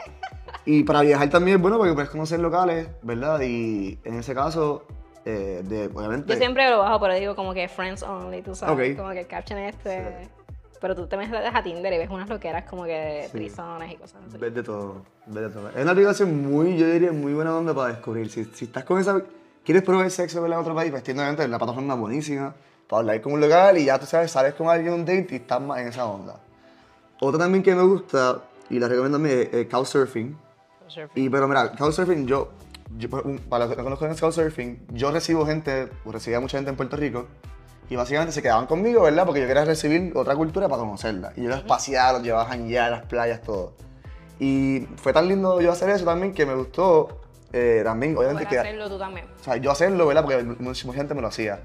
y 0.65 0.83
para 0.85 1.03
viajar 1.03 1.29
también 1.29 1.57
es 1.57 1.63
bueno 1.63 1.77
porque 1.77 1.93
puedes 1.93 2.11
conocer 2.11 2.41
locales, 2.41 2.89
¿verdad? 3.03 3.41
Y 3.43 3.99
en 4.05 4.15
ese 4.15 4.35
caso, 4.35 4.87
eh, 5.27 5.61
de, 5.63 5.87
obviamente... 5.95 6.33
Yo 6.33 6.39
siempre 6.39 6.71
lo 6.71 6.79
bajo, 6.79 6.99
pero 7.01 7.15
digo 7.15 7.37
como 7.37 7.53
que 7.53 7.69
friends 7.69 8.03
only, 8.03 8.41
tú 8.41 8.55
sabes. 8.55 8.93
Ok. 8.93 8.97
Como 8.97 9.11
que 9.13 9.21
el 9.21 9.27
caption 9.27 9.59
este. 9.59 10.23
Sí. 10.23 10.42
Pero 10.83 10.95
tú 10.97 11.07
te 11.07 11.17
metes 11.17 11.33
a 11.55 11.63
Tinder 11.63 11.93
y 11.93 11.99
ves 11.99 12.11
unas 12.11 12.29
loqueras 12.29 12.65
como 12.69 12.85
que 12.85 12.91
de 12.93 13.23
Sí. 13.29 13.31
trizones 13.33 13.93
y 13.93 13.97
cosas 13.97 14.21
así. 14.29 14.37
Ves 14.37 14.53
de 14.55 14.63
todo, 14.63 15.03
ves 15.27 15.45
de 15.45 15.49
todo. 15.51 15.69
Es 15.71 15.77
una 15.83 15.93
aplicación 15.93 16.43
muy, 16.43 16.77
yo 16.77 16.87
diría, 16.87 17.13
muy 17.13 17.33
buena 17.33 17.57
onda 17.57 17.73
para 17.73 17.95
descubrir. 17.95 18.29
Si, 18.31 18.45
si 18.47 18.65
estás 18.67 18.85
con 18.85 19.01
esa... 19.01 19.23
¿Quieres 19.65 19.85
probar 19.85 20.11
sexo 20.11 20.45
en 20.45 20.53
otro 20.55 20.75
país? 20.75 20.91
Pues 20.91 21.05
tiene 21.05 21.23
la 21.25 21.59
plataforma 21.59 21.95
buenísima 21.95 22.53
para 22.89 22.99
hablar 23.01 23.21
con 23.23 23.33
un 23.35 23.41
local 23.41 23.79
y 23.79 23.85
ya 23.85 23.99
tú 23.99 24.07
sabes, 24.07 24.31
sales 24.33 24.55
con 24.55 24.69
alguien 24.69 24.93
en 24.93 25.01
un 25.01 25.07
date 25.07 25.29
y 25.31 25.37
estás 25.37 25.61
más 25.63 25.79
en 25.81 25.87
esa 25.89 26.05
onda. 26.05 26.35
Otra 27.21 27.39
también 27.39 27.63
que 27.63 27.73
me 27.77 27.83
gusta 27.85 28.43
y 28.69 28.81
la 28.81 28.89
recomiendo 28.89 29.19
a 29.19 29.21
mí 29.21 29.31
es 29.31 29.55
eh, 29.55 29.69
Couchsurfing. 29.71 30.37
Y 31.15 31.29
pero 31.31 31.47
mira, 31.47 31.71
Couchsurfing, 31.73 32.27
yo, 32.27 32.51
yo 32.99 33.09
para 33.49 33.67
los 33.67 33.77
que 33.77 33.83
no 33.83 33.97
conocen 33.97 34.19
Couchsurfing, 34.19 34.87
yo 34.91 35.13
recibo 35.13 35.47
gente, 35.47 35.89
o 36.05 36.11
recibía 36.11 36.41
mucha 36.41 36.59
gente 36.59 36.71
en 36.71 36.77
Puerto 36.77 36.97
Rico, 36.97 37.29
y 37.91 37.97
básicamente 37.97 38.33
se 38.33 38.43
quedaban 38.43 38.67
conmigo, 38.67 39.03
¿verdad? 39.03 39.27
Porque 39.27 39.41
yo 39.41 39.47
quería 39.47 39.65
recibir 39.65 40.13
otra 40.17 40.35
cultura 40.35 40.69
para 40.69 40.81
conocerla. 40.81 41.33
Y 41.37 41.43
yo 41.43 41.49
los 41.51 41.63
paseaba, 41.63 42.15
los 42.15 42.23
llevaba 42.23 42.45
a 42.45 42.47
janguear 42.49 42.91
las 42.91 43.03
playas, 43.03 43.43
todo. 43.43 43.75
Y 44.41 44.89
fue 44.97 45.13
tan 45.13 45.29
lindo 45.29 45.61
yo 45.61 45.71
hacer 45.73 45.91
eso 45.91 46.05
también 46.05 46.33
que 46.33 46.47
me 46.47 46.55
gustó 46.55 47.21
eh, 47.53 47.83
también, 47.85 48.17
obviamente, 48.17 48.47
que, 48.49 48.59
hacerlo 48.59 48.89
tú 48.89 48.99
también. 48.99 49.27
o 49.41 49.45
sea, 49.45 49.57
yo 49.57 49.71
hacerlo, 49.71 50.07
¿verdad? 50.07 50.23
Porque 50.23 50.43
mucha 50.43 50.93
gente 50.95 51.15
me 51.15 51.21
lo 51.21 51.29
hacía. 51.29 51.61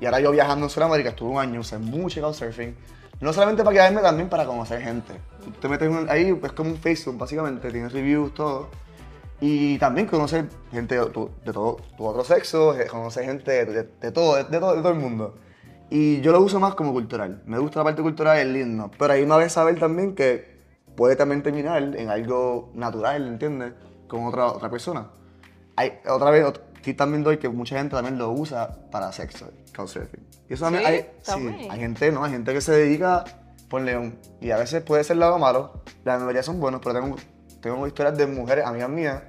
Y 0.00 0.06
ahora 0.06 0.20
yo 0.20 0.30
viajando 0.30 0.66
en 0.66 0.70
Sudamérica, 0.70 1.10
estuve 1.10 1.30
un 1.30 1.38
año, 1.38 1.60
usé 1.60 1.78
mucho 1.78 2.20
Couchsurfing. 2.20 2.76
No 3.20 3.32
solamente 3.32 3.62
para 3.62 3.74
quedarme, 3.74 4.00
también 4.02 4.28
para 4.28 4.44
conocer 4.46 4.80
gente. 4.82 5.12
Tú 5.44 5.50
te 5.52 5.68
metes 5.68 5.88
un- 5.88 6.08
ahí, 6.10 6.36
es 6.42 6.52
como 6.52 6.70
un 6.70 6.76
Facebook, 6.76 7.18
básicamente, 7.18 7.70
tienes 7.70 7.92
reviews, 7.92 8.34
todo. 8.34 8.68
Y 9.40 9.78
también 9.78 10.06
conocer 10.06 10.46
gente 10.72 10.98
de, 10.98 11.06
tu- 11.06 11.30
de 11.44 11.52
todo 11.52 11.76
tu 11.96 12.04
otro 12.06 12.24
sexo, 12.24 12.76
eh, 12.78 12.86
conocer 12.86 13.24
gente 13.24 13.50
de, 13.50 13.64
de- 13.66 13.88
de 14.00 14.12
todo, 14.12 14.36
de 14.36 14.44
todo, 14.44 14.74
de 14.74 14.82
todo 14.82 14.92
el 14.92 14.98
mundo. 14.98 15.34
Y 15.94 16.22
yo 16.22 16.32
lo 16.32 16.40
uso 16.40 16.58
más 16.58 16.74
como 16.74 16.90
cultural. 16.92 17.42
Me 17.44 17.58
gusta 17.58 17.80
la 17.80 17.84
parte 17.84 18.00
cultural, 18.00 18.38
es 18.38 18.46
lindo. 18.46 18.90
Pero 18.98 19.12
ahí 19.12 19.26
me 19.26 19.36
ves 19.36 19.52
saber 19.52 19.78
también 19.78 20.14
que 20.14 20.56
puede 20.96 21.16
también 21.16 21.42
terminar 21.42 21.82
en 21.82 22.08
algo 22.08 22.70
natural, 22.74 23.26
¿entiendes? 23.28 23.74
Con 24.08 24.24
otra, 24.24 24.46
otra 24.46 24.70
persona. 24.70 25.08
Hay, 25.76 25.98
otra 26.08 26.30
vez, 26.30 26.46
ot- 26.46 26.60
aquí 26.78 26.94
también 26.94 27.22
doy 27.22 27.36
que 27.36 27.50
mucha 27.50 27.76
gente 27.76 27.94
también 27.94 28.16
lo 28.16 28.30
usa 28.30 28.74
para 28.90 29.12
sexo, 29.12 29.50
couchsurfing. 29.76 30.26
Y 30.48 30.54
eso 30.54 30.64
también 30.64 30.84
Sí, 30.84 30.88
hay, 30.90 31.10
sí, 31.22 31.32
hay 31.70 31.80
gente, 31.80 32.10
¿no? 32.10 32.24
Hay 32.24 32.30
gente 32.32 32.54
que 32.54 32.60
se 32.62 32.72
dedica, 32.72 33.24
ponle 33.68 33.96
un, 33.98 34.18
y 34.40 34.50
a 34.50 34.56
veces 34.56 34.82
puede 34.82 35.04
ser 35.04 35.18
lado 35.18 35.38
malo, 35.38 35.82
la 36.04 36.18
mayoría 36.18 36.42
son 36.42 36.58
buenos, 36.58 36.80
pero 36.82 36.98
tengo, 37.00 37.16
tengo 37.60 37.86
historias 37.86 38.16
de 38.16 38.26
mujeres, 38.26 38.64
amigas 38.64 38.88
mías, 38.88 39.22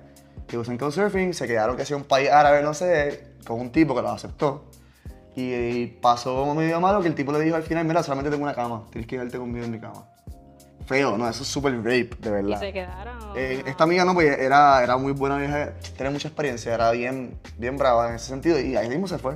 que 0.48 0.58
usan 0.58 0.78
couchsurfing, 0.78 1.34
se 1.34 1.46
quedaron 1.46 1.76
que 1.76 1.84
sea 1.86 1.98
un 1.98 2.04
país 2.06 2.30
árabe, 2.30 2.62
no 2.62 2.74
sé, 2.74 3.36
con 3.46 3.60
un 3.60 3.70
tipo 3.72 3.94
que 3.96 4.02
los 4.02 4.12
aceptó. 4.12 4.66
Y, 5.36 5.52
y 5.54 5.88
pasó 6.02 6.54
medio 6.54 6.80
malo 6.80 7.02
que 7.02 7.08
el 7.08 7.16
tipo 7.16 7.32
le 7.32 7.40
dijo 7.42 7.56
al 7.56 7.64
final, 7.64 7.86
mira, 7.86 8.04
solamente 8.04 8.30
tengo 8.30 8.44
una 8.44 8.54
cama, 8.54 8.84
tienes 8.92 9.08
que 9.08 9.16
quedarte 9.16 9.38
conmigo 9.38 9.66
en 9.66 9.72
mi 9.72 9.80
cama. 9.80 10.06
Feo, 10.86 11.18
no, 11.18 11.28
eso 11.30 11.44
es 11.44 11.50
súper 11.50 11.76
rape, 11.78 12.10
de 12.20 12.30
Y 12.30 12.32
verdad. 12.32 12.60
se 12.60 12.74
quedaron. 12.74 13.18
Eh, 13.36 13.64
esta 13.66 13.86
amiga 13.86 14.04
no, 14.06 14.14
pues 14.14 14.38
era, 14.38 14.84
era 14.84 14.98
muy 14.98 15.14
buena 15.14 15.38
vieja, 15.38 15.74
tenía 15.98 16.12
mucha 16.12 16.28
experiencia, 16.28 16.74
era 16.74 16.92
bien, 16.92 17.36
bien 17.58 17.78
brava 17.78 18.10
en 18.10 18.16
ese 18.16 18.28
sentido 18.28 18.60
y 18.60 18.76
ahí 18.76 18.90
mismo 18.90 19.08
se 19.08 19.18
fue. 19.18 19.36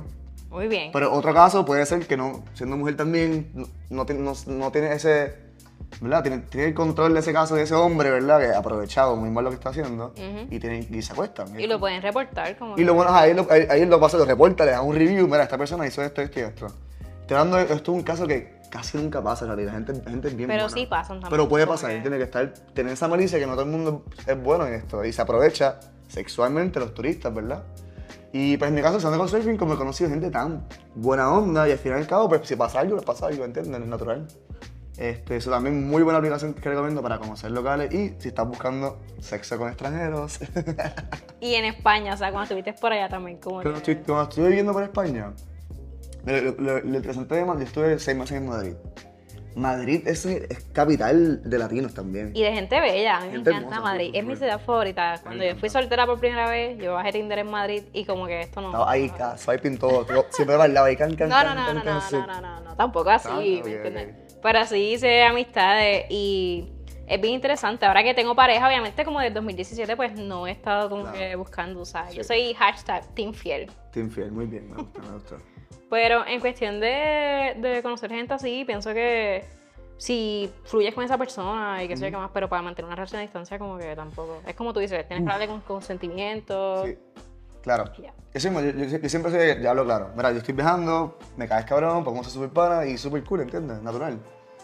Muy 0.50 0.68
bien. 0.68 0.90
Pero 0.92 1.12
otro 1.12 1.34
caso 1.34 1.64
puede 1.64 1.84
ser 1.86 2.06
que 2.06 2.16
no, 2.16 2.44
siendo 2.54 2.76
mujer 2.76 2.96
también, 2.96 3.50
no, 3.54 3.66
no, 3.90 4.04
no- 4.14 4.34
no 4.46 4.70
tiene 4.72 4.92
ese, 4.92 5.34
¿verdad? 6.00 6.22
Tiene, 6.22 6.38
tiene 6.38 6.66
el 6.68 6.74
control 6.74 7.14
de 7.14 7.20
ese 7.20 7.32
caso 7.32 7.54
de 7.54 7.62
ese 7.62 7.74
hombre, 7.74 8.10
¿verdad? 8.10 8.40
Que 8.40 8.46
ha 8.48 8.58
aprovechado 8.58 9.16
muy 9.16 9.30
mal 9.30 9.44
lo 9.44 9.50
que 9.50 9.56
está 9.56 9.70
haciendo 9.70 10.08
Ujú. 10.16 10.46
y, 10.50 10.58
tiene, 10.58 10.86
y 10.90 11.02
se 11.02 11.12
acuestan. 11.12 11.58
y 11.58 11.66
lo 11.66 11.78
pueden 11.80 12.02
reportar 12.02 12.56
como. 12.58 12.76
Y 12.78 12.84
lo 12.84 12.94
bueno, 12.94 13.12
ahí, 13.12 13.34
lo, 13.34 13.46
ahí, 13.50 13.66
ahí 13.70 13.84
lo 13.86 13.98
pasa, 13.98 14.16
lo 14.16 14.24
reporta, 14.24 14.64
le 14.64 14.72
da 14.72 14.82
un 14.82 14.94
review, 14.94 15.26
mira, 15.26 15.42
esta 15.42 15.58
persona 15.58 15.86
hizo 15.86 16.02
esto, 16.02 16.22
esto 16.22 16.40
y 16.40 16.42
esto. 16.42 16.66
Estoy 17.20 17.36
dando, 17.36 17.58
esto 17.58 17.74
es 17.74 17.88
un 17.88 18.02
caso 18.02 18.26
que 18.26 18.56
casi 18.70 18.96
nunca 18.98 19.22
pasa 19.22 19.44
en 19.44 19.48
realidad, 19.50 19.72
la 19.72 19.78
gente, 19.84 19.92
la 20.04 20.10
gente 20.10 20.28
es 20.28 20.36
bien 20.36 20.48
Pero 20.48 20.64
buena. 20.64 20.74
sí 20.76 20.86
pasan 20.86 21.20
también, 21.20 21.30
Pero 21.30 21.48
puede 21.48 21.66
pasar, 21.66 21.90
tiene 22.02 22.16
que 22.18 22.24
estar, 22.24 22.52
tener 22.74 22.92
esa 22.92 23.08
malicia 23.08 23.38
que 23.38 23.46
no 23.46 23.52
todo 23.52 23.64
el 23.64 23.70
mundo 23.70 24.04
es 24.26 24.42
bueno 24.42 24.66
en 24.66 24.74
esto 24.74 25.04
y 25.04 25.12
se 25.12 25.22
aprovecha 25.22 25.78
sexualmente 26.06 26.78
los 26.80 26.94
turistas, 26.94 27.34
¿verdad? 27.34 27.62
Y 28.32 28.56
pues 28.58 28.68
en 28.68 28.74
mi 28.74 28.82
caso, 28.82 28.98
usando 28.98 29.16
con 29.16 29.28
surfing, 29.28 29.56
como 29.56 29.74
he 29.74 29.76
conocido 29.78 30.10
gente 30.10 30.30
tan 30.30 30.66
buena 30.94 31.30
onda 31.32 31.66
y 31.68 31.72
al 31.72 31.78
final 31.78 31.98
y 31.98 32.02
al 32.02 32.08
cabo, 32.08 32.28
pues 32.28 32.46
si 32.46 32.56
pasa 32.56 32.80
algo, 32.80 32.96
pues 32.96 33.06
pasa 33.06 33.26
algo, 33.26 33.44
¿entiendes? 33.44 33.80
Es 33.80 33.86
natural. 33.86 34.26
Este, 34.98 35.36
eso 35.36 35.50
también 35.50 35.88
muy 35.88 36.02
buena 36.02 36.18
aplicación 36.18 36.54
que 36.54 36.68
recomiendo 36.68 37.00
para 37.02 37.18
conocer 37.18 37.52
locales 37.52 37.94
y 37.94 38.16
si 38.18 38.28
estás 38.28 38.48
buscando 38.48 38.98
sexo 39.20 39.56
con 39.56 39.68
extranjeros. 39.68 40.40
Y 41.40 41.54
en 41.54 41.66
España, 41.66 42.14
o 42.14 42.16
sea, 42.16 42.30
cuando 42.32 42.42
estuviste 42.44 42.72
por 42.72 42.92
allá 42.92 43.08
también. 43.08 43.38
Cuando, 43.38 43.62
que- 43.74 43.78
estoy- 43.92 43.96
cuando 44.04 44.24
estuve 44.28 44.48
viviendo 44.48 44.72
por 44.72 44.82
España, 44.82 45.32
lo, 46.24 46.40
lo- 46.40 46.54
lo- 46.58 46.80
lo 46.80 46.96
interesante 46.96 47.36
de 47.36 47.44
Madrid, 47.44 47.62
yo 47.62 47.66
estuve 47.68 47.98
seis 48.00 48.16
meses 48.16 48.38
en 48.38 48.48
Madrid. 48.48 48.74
Madrid 49.54 50.06
es, 50.06 50.24
es 50.26 50.64
capital 50.72 51.42
de 51.48 51.58
latinos 51.58 51.94
también. 51.94 52.32
Y 52.34 52.42
de 52.42 52.52
gente 52.52 52.80
bella, 52.80 53.18
a 53.18 53.20
mí 53.20 53.26
me 53.26 53.32
Gente 53.34 53.50
encanta 53.50 53.68
hermosa, 53.76 53.80
Madrid. 53.92 54.10
Es 54.14 54.24
mi 54.24 54.34
ciudad 54.36 54.60
favorita. 54.60 55.20
Cuando 55.22 55.44
yo 55.44 55.54
fui 55.56 55.68
soltera 55.70 56.06
por 56.06 56.18
primera 56.18 56.48
vez, 56.50 56.76
yo 56.78 56.94
bajé 56.94 57.12
Tinder 57.12 57.38
en 57.38 57.50
Madrid 57.50 57.82
y 57.92 58.04
como 58.04 58.26
que 58.26 58.40
esto 58.40 58.60
no. 58.60 58.68
Estaba 58.68 58.90
ahí, 58.90 59.08
ca- 59.10 59.38
swiping 59.38 59.78
todo, 59.78 60.06
siempre 60.30 60.56
bailaba 60.56 60.88
ahí, 60.88 60.96
can, 60.96 61.14
can, 61.14 61.28
No, 61.28 61.36
can, 61.36 61.46
no, 61.46 61.54
no, 61.54 61.66
can, 61.66 61.74
no, 61.76 61.82
can, 61.84 61.94
no, 62.12 62.26
no, 62.26 62.26
no, 62.26 62.40
no, 62.40 62.60
no, 62.70 62.76
tampoco 62.76 63.10
así, 63.10 63.28
Ah, 63.30 63.36
¿me 63.40 63.74
entiendes? 63.76 64.08
Pero 64.42 64.58
así 64.60 64.92
hice 64.92 65.22
amistades 65.24 66.06
y 66.10 66.68
es 67.06 67.20
bien 67.20 67.34
interesante. 67.34 67.86
Ahora 67.86 68.02
que 68.02 68.14
tengo 68.14 68.34
pareja, 68.34 68.66
obviamente 68.68 69.04
como 69.04 69.20
desde 69.20 69.34
2017, 69.34 69.96
pues 69.96 70.12
no 70.14 70.46
he 70.46 70.50
estado 70.52 70.88
como 70.90 71.02
Claro. 71.04 71.18
que 71.18 71.34
buscando, 71.36 71.84
¿sabes? 71.84 72.14
Yo 72.14 72.22
Sí. 72.22 72.28
soy 72.28 72.54
hashtag 72.54 73.06
team 73.14 73.32
fiel. 73.32 73.70
Team 73.92 74.10
Fiel, 74.10 74.30
muy 74.30 74.46
bien, 74.46 74.70
me 74.70 74.76
gusta, 74.76 75.00
me 75.00 75.10
gusta. 75.12 75.36
Pero 75.90 76.26
en 76.26 76.40
cuestión 76.40 76.80
de, 76.80 77.54
de 77.56 77.80
conocer 77.82 78.10
gente 78.10 78.34
así, 78.34 78.62
pienso 78.66 78.92
que 78.92 79.42
si 79.96 80.48
fluyes 80.64 80.94
con 80.94 81.02
esa 81.02 81.18
persona 81.18 81.82
y 81.82 81.88
qué 81.88 81.96
sé 81.96 82.04
yo 82.04 82.10
qué 82.12 82.16
más, 82.18 82.30
pero 82.32 82.48
para 82.48 82.62
mantener 82.62 82.86
una 82.86 82.94
relación 82.94 83.18
a 83.18 83.22
distancia 83.22 83.58
como 83.58 83.78
que 83.78 83.96
tampoco. 83.96 84.40
Es 84.46 84.54
como 84.54 84.72
tú 84.72 84.78
dices, 84.80 85.08
tienes 85.08 85.24
que 85.26 85.32
hablarle 85.32 85.48
con 85.48 85.60
consentimiento. 85.62 86.84
Sí, 86.86 86.96
claro. 87.76 87.92
Ya. 88.02 88.12
Yo, 88.34 88.40
siempre- 88.40 88.72
yo- 88.72 88.84
yo- 88.84 88.98
yo 88.98 89.08
siempre 89.08 89.30
soy, 89.32 89.62
ya 89.62 89.70
hablo 89.70 89.84
claro. 89.84 90.10
Mira, 90.16 90.30
yo 90.32 90.38
estoy 90.38 90.54
viajando, 90.54 91.18
me 91.36 91.46
caes 91.48 91.64
cabrón, 91.66 92.04
podemos 92.04 92.26
ser 92.26 92.34
súper 92.34 92.50
pana 92.50 92.86
y 92.86 92.96
súper 92.98 93.22
cool, 93.24 93.40
¿entiendes? 93.42 93.82
Natural. 93.82 94.18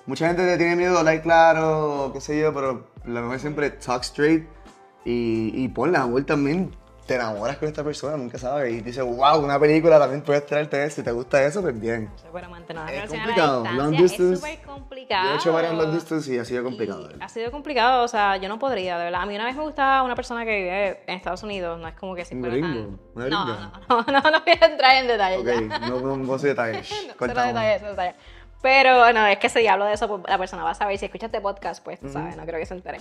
Mucha 0.06 0.26
gente 0.26 0.44
le 0.44 0.56
tiene 0.58 0.76
miedo 0.76 0.99
hablar 0.99 1.23
claro, 1.23 2.11
qué 2.12 2.20
sé 2.20 2.38
yo, 2.40 2.52
pero 2.52 2.87
lo 3.04 3.20
mejor 3.23 3.38
siempre 3.38 3.70
talk 3.70 4.02
straight 4.02 4.46
y, 5.04 5.50
y 5.54 5.68
ponle 5.68 5.96
amor 5.99 6.25
también. 6.25 6.75
Te 7.06 7.16
enamoras 7.16 7.58
con 7.58 7.68
esta 7.68 7.84
persona, 7.84 8.16
nunca 8.16 8.38
sabes. 8.38 8.73
Y 8.73 8.80
dices, 8.80 9.04
wow, 9.04 9.38
una 9.38 9.61
película 9.61 9.99
también 9.99 10.23
puedes 10.23 10.46
traerte 10.46 10.82
eso. 10.84 10.96
Si 10.96 11.02
te 11.02 11.12
gusta 11.12 11.44
eso, 11.44 11.61
pues 11.61 11.78
bien. 11.78 12.11
O 12.14 12.18
sea, 12.18 12.30
Para 12.30 12.49
mantener 12.49 12.94
Es 12.94 13.11
complicado, 13.11 13.62
la 13.62 13.73
long 13.73 13.90
distancia 13.90 14.04
es 14.04 14.11
distance. 14.30 14.37
súper 14.37 14.66
complicado. 14.66 15.25
Yo 15.26 15.32
he 15.32 15.37
hecho 15.37 15.52
varias 15.52 15.75
long 15.75 15.92
distance 15.92 16.34
y 16.34 16.38
ha 16.38 16.44
sido 16.46 16.62
Y 16.62 16.64
complicado. 16.64 17.08
Ha 17.20 17.28
sido 17.28 17.50
complicado, 17.50 18.04
o 18.04 18.08
sea, 18.08 18.38
yo 18.38 18.49
no 18.49 18.58
podría, 18.58 18.96
de 18.96 19.04
verdad. 19.04 19.20
A 19.20 19.26
mí 19.26 19.34
una 19.34 19.44
vez 19.44 19.54
me 19.54 19.62
gustaba 19.62 20.02
una 20.02 20.14
persona 20.14 20.46
que 20.46 20.56
vive 20.56 21.02
en 21.06 21.16
Estados 21.16 21.42
Unidos, 21.42 21.78
no 21.78 21.88
es 21.88 21.94
como 21.94 22.14
que 22.14 22.25
si 22.25 22.34
¿Un 22.34 22.40
gringo? 22.42 22.99
¿Una 23.14 23.28
No, 23.28 23.44
no, 23.44 23.54
no, 23.88 24.02
no, 24.23 24.30
no 24.30 24.40
voy 24.40 24.54
a 24.58 24.64
entrar 24.66 24.96
en 24.96 25.06
detalles 25.06 25.40
Ok, 25.40 25.68
ya. 25.70 25.78
no, 25.90 26.00
no, 26.00 26.16
no 26.16 26.38
sé 26.38 26.49
detalles. 26.49 26.88
No, 27.20 27.26
detalles, 27.26 27.76
cero 27.80 27.90
detalles. 27.90 28.14
Pero 28.62 29.00
bueno, 29.00 29.26
es 29.26 29.37
que 29.38 29.50
si 29.50 29.66
hablo 29.66 29.84
de 29.84 29.92
eso, 29.92 30.08
pues, 30.08 30.23
la 30.26 30.38
persona 30.38 30.64
va 30.64 30.70
a 30.70 30.75
saber. 30.75 30.96
Si 30.96 31.04
escuchas 31.04 31.26
este 31.28 31.42
podcast, 31.42 31.84
pues 31.84 32.00
tú 32.00 32.08
sabes, 32.08 32.34
no 32.34 32.46
creo 32.46 32.58
que 32.58 32.64
se 32.64 32.73
entere. 32.73 32.99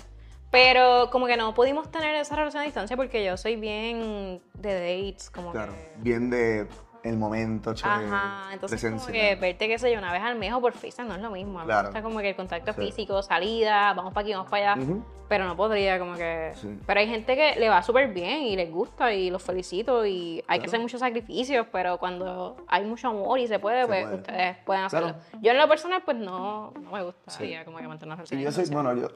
Pero 0.54 1.10
como 1.10 1.26
que 1.26 1.36
no 1.36 1.52
pudimos 1.56 1.90
tener 1.90 2.14
esa 2.14 2.36
relación 2.36 2.62
a 2.62 2.66
distancia 2.66 2.96
porque 2.96 3.26
yo 3.26 3.36
soy 3.38 3.56
bien 3.56 4.40
de 4.54 4.74
dates, 5.08 5.32
como 5.32 5.52
Claro, 5.52 5.74
que... 5.74 5.94
bien 5.98 6.30
de 6.30 6.68
el 7.04 7.18
momento, 7.18 7.74
chévere, 7.74 8.06
Ajá, 8.06 8.54
entonces 8.54 8.80
como 8.88 9.08
que 9.08 9.36
verte, 9.36 9.68
qué 9.68 9.80
sé 9.80 9.92
yo, 9.92 9.98
una 9.98 10.14
vez 10.14 10.22
al 10.22 10.36
mes 10.38 10.54
o 10.54 10.62
por 10.62 10.72
FaceTime 10.74 11.08
no 11.10 11.16
es 11.16 11.22
lo 11.22 11.32
mismo. 11.32 11.60
A 11.60 11.64
mí 11.64 11.66
Claro. 11.66 11.82
me 11.86 11.90
gusta 11.90 12.04
como 12.04 12.20
que 12.20 12.30
el 12.30 12.36
contacto 12.36 12.72
Sí. 12.72 12.82
físico, 12.82 13.22
salida, 13.24 13.94
vamos 13.96 14.14
para 14.14 14.22
aquí, 14.24 14.34
vamos 14.34 14.50
para 14.52 14.74
allá. 14.74 14.84
Ujú. 14.84 15.04
Pero 15.28 15.46
no 15.46 15.58
podría, 15.58 15.98
como 15.98 16.14
que... 16.14 16.52
Sí. 16.54 16.78
Pero 16.86 17.00
hay 17.00 17.08
gente 17.08 17.36
que 17.36 17.60
le 17.60 17.68
va 17.68 17.82
súper 17.82 18.14
bien 18.14 18.44
y 18.44 18.56
les 18.56 18.72
gusta 18.72 19.12
y 19.12 19.32
los 19.32 19.42
felicito 19.42 20.06
y 20.06 20.36
hay 20.48 20.60
que 20.60 20.66
Claro. 20.66 20.70
hacer 20.70 20.80
muchos 20.82 21.00
sacrificios, 21.00 21.66
pero 21.72 21.98
cuando 21.98 22.58
hay 22.68 22.86
mucho 22.86 23.08
amor 23.08 23.40
y 23.40 23.48
se 23.48 23.58
puede, 23.58 23.82
Se 23.82 23.88
pues 23.88 24.04
puede. 24.04 24.16
ustedes 24.18 24.58
pueden 24.64 24.84
hacerlo. 24.84 25.08
Claro. 25.14 25.40
yo 25.42 25.52
en 25.52 25.58
lo 25.58 25.68
personal, 25.68 26.04
pues 26.06 26.18
no, 26.18 26.72
no 26.80 26.92
me 26.92 27.04
gusta 27.04 27.32
Sí. 27.32 27.54
como 27.66 27.78
que 27.80 27.88
mantener 27.88 28.10
una 28.14 28.16
relación 28.18 28.40
Y 28.40 28.44
yo 28.44 28.52
soy, 28.52 28.66
bueno, 28.70 28.94
yo, 28.94 29.10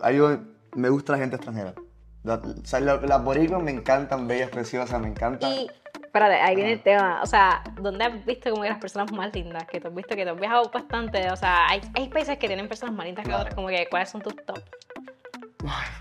me 0.76 0.90
gusta 0.90 1.14
la 1.14 1.20
gente 1.20 1.36
extranjera. 1.36 1.74
La- 2.24 2.36
o 2.36 2.66
sea, 2.66 2.80
la- 2.80 2.98
las 2.98 3.24
boricuas 3.24 3.62
me 3.62 3.72
encantan, 3.72 4.28
bellas, 4.28 4.50
preciosas, 4.50 5.00
me 5.00 5.08
encantan. 5.08 5.52
Y, 5.52 5.68
espérate, 6.04 6.36
ahí 6.36 6.56
viene 6.56 6.74
el 6.74 6.82
tema. 6.84 7.22
O 7.22 7.26
sea, 7.26 7.64
¿dónde 7.80 8.04
has 8.06 8.26
visto 8.26 8.50
como 8.50 8.64
que 8.64 8.70
las 8.70 8.80
personas 8.80 9.12
más 9.12 9.34
lindas? 9.34 9.66
Que 9.66 9.80
tú 9.80 9.88
has 9.88 9.96
visto 9.96 10.16
que 10.16 10.24
tú 10.26 10.32
has 10.32 10.40
viajado 10.40 10.70
bastante. 10.74 11.32
O 11.32 11.36
sea, 11.36 11.68
hay, 11.70 11.82
hay 11.96 12.10
países 12.10 12.38
que 12.38 12.48
tienen 12.48 12.68
personas 12.68 12.94
más 12.96 13.06
lindas 13.06 13.24
que 13.24 13.30
Claro. 13.30 13.42
otras. 13.44 13.56
Como 13.56 13.68
que, 13.70 13.88
¿cuáles 13.90 14.10
son 14.10 14.22
tus 14.22 14.36
top? 14.46 14.60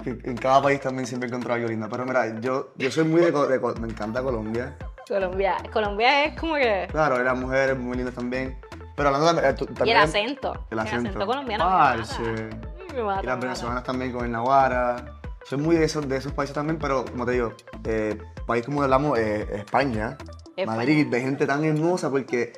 En 0.05 0.37
cada 0.37 0.63
país 0.63 0.81
también 0.81 1.07
siempre 1.07 1.27
encuentro 1.29 1.53
algo 1.55 1.69
lindo. 1.69 1.89
Pero 1.89 2.05
mira, 2.05 2.39
yo, 2.41 2.73
yo 2.77 2.91
soy 2.91 3.05
muy 3.05 3.21
de, 3.21 3.31
de 3.33 3.59
Me 3.81 3.89
encanta 3.89 4.23
Colombia. 4.23 4.77
Colombia. 5.09 5.57
Colombia 5.73 6.25
es 6.25 6.39
como 6.39 6.55
que. 6.55 6.87
Claro, 6.91 7.23
las 7.23 7.37
mujeres 7.39 7.77
muy 7.79 7.97
lindas 7.97 8.15
también. 8.15 8.59
Pero 8.97 9.09
hablando 9.09 9.27
también... 9.27 9.51
eh, 9.51 9.55
tú- 9.55 9.65
Y 9.65 9.69
el 9.69 9.75
también- 9.75 9.97
acento. 9.99 10.67
El 10.71 10.79
acento. 10.79 11.27
colombiano 11.27 11.65
Parce. 11.65 12.23
Mata. 13.03 13.03
Me 13.03 13.03
mata, 13.03 13.23
Y 13.23 13.27
las 13.27 13.41
venezolanas 13.41 13.85
también 13.85 14.13
con 14.13 14.25
el 14.25 14.33
Naguara. 14.33 15.21
Soy 15.45 15.59
muy 15.59 15.77
de 15.77 15.85
esos, 15.85 16.09
de 16.09 16.17
esos 16.17 16.33
países 16.33 16.55
también, 16.55 16.79
pero 16.79 17.05
como 17.05 17.25
te 17.25 17.33
digo, 17.33 17.53
eh, 17.85 18.19
país 18.47 18.65
como 18.65 18.83
hablamos, 18.83 19.19
eh, 19.19 19.47
España, 19.53 20.17
España. 20.57 20.67
Madrid, 20.67 21.07
de 21.07 21.21
gente 21.21 21.47
tan 21.47 21.65
hermosa 21.65 22.11
porque 22.11 22.53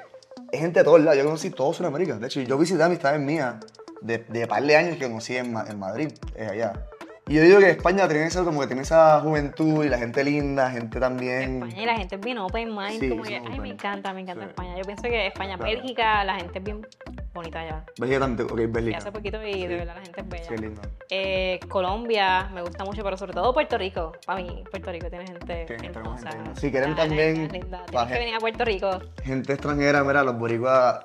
es 0.51 0.61
gente 0.61 0.81
de 0.81 0.85
todos 0.85 1.01
lados. 1.01 1.19
Yo 1.19 1.25
conocí 1.25 1.51
todo 1.51 1.73
Sudamérica. 1.73 2.17
De 2.17 2.27
hecho, 2.27 2.41
yo 2.41 2.57
visité 2.57 2.83
amistades 2.83 3.21
mías 3.21 3.57
de, 4.01 4.19
de 4.19 4.47
par 4.47 4.63
de 4.63 4.77
años 4.77 4.97
que 4.97 5.07
conocí 5.07 5.37
en, 5.37 5.55
en 5.57 5.79
Madrid, 5.79 6.13
eh, 6.35 6.49
allá. 6.51 6.89
Y 7.29 7.35
yo 7.35 7.43
digo 7.43 7.59
que 7.59 7.71
España 7.71 8.09
tiene 8.09 8.25
eso, 8.25 8.43
como 8.45 8.61
que 8.61 8.67
tiene 8.69 8.83
esa 8.83 9.21
juventud 9.21 9.85
y 9.85 9.89
la 9.91 9.99
gente 9.99 10.25
linda, 10.25 10.71
gente 10.71 10.99
también. 10.99 11.63
España 11.63 11.83
y 11.83 11.87
la 11.87 11.97
gente 11.97 12.15
es 12.15 12.21
bien 12.23 12.39
open 12.39 12.69
mind. 12.75 13.01
Sí, 13.01 13.09
como 13.11 13.23
que, 13.23 13.39
son 13.39 13.53
ay, 13.53 13.61
me 13.61 13.69
encanta, 13.69 14.15
me 14.15 14.23
encanta 14.23 14.45
Sí. 14.45 14.49
España. 14.49 14.77
Yo 14.79 14.83
pienso 14.85 15.03
que 15.03 15.27
España, 15.27 15.57
Claro. 15.59 15.71
Bélgica, 15.73 16.25
la 16.25 16.37
gente 16.37 16.59
es 16.59 16.65
bien 16.65 16.87
bonita 17.35 17.61
allá. 17.61 17.85
Bélgica 18.01 18.21
también, 18.21 18.49
ok, 18.51 18.59
Y 18.61 18.67
Bélgica. 18.67 18.99
hace 18.99 19.13
poquito 19.13 19.43
y 19.47 19.67
de 19.67 19.77
verdad 19.77 19.95
la 19.97 20.03
gente 20.03 20.21
es 20.23 20.29
bella. 20.29 20.49
Qué 20.49 20.57
lindo. 20.57 20.81
Eh, 21.11 21.61
Colombia 21.69 22.49
me 22.55 22.63
gusta 22.63 22.85
mucho, 22.85 23.03
pero 23.05 23.17
sobre 23.19 23.35
todo 23.35 23.53
Puerto 23.53 23.77
Rico. 23.77 24.13
Para 24.25 24.41
mí, 24.43 24.65
Puerto 24.71 24.91
Rico 24.91 25.11
tiene 25.11 25.27
gente 25.27 25.67
hermosa. 25.85 26.31
Si 26.55 26.71
quieren 26.71 26.95
también, 26.95 27.49
linda, 27.53 27.85
Tienes 27.91 28.09
que 28.09 28.19
venir 28.19 28.35
a 28.37 28.39
Puerto 28.39 28.65
Rico. 28.65 28.91
Gente 29.23 29.53
extranjera, 29.53 30.03
mira, 30.03 30.23
los 30.25 30.39
boricuas, 30.39 30.99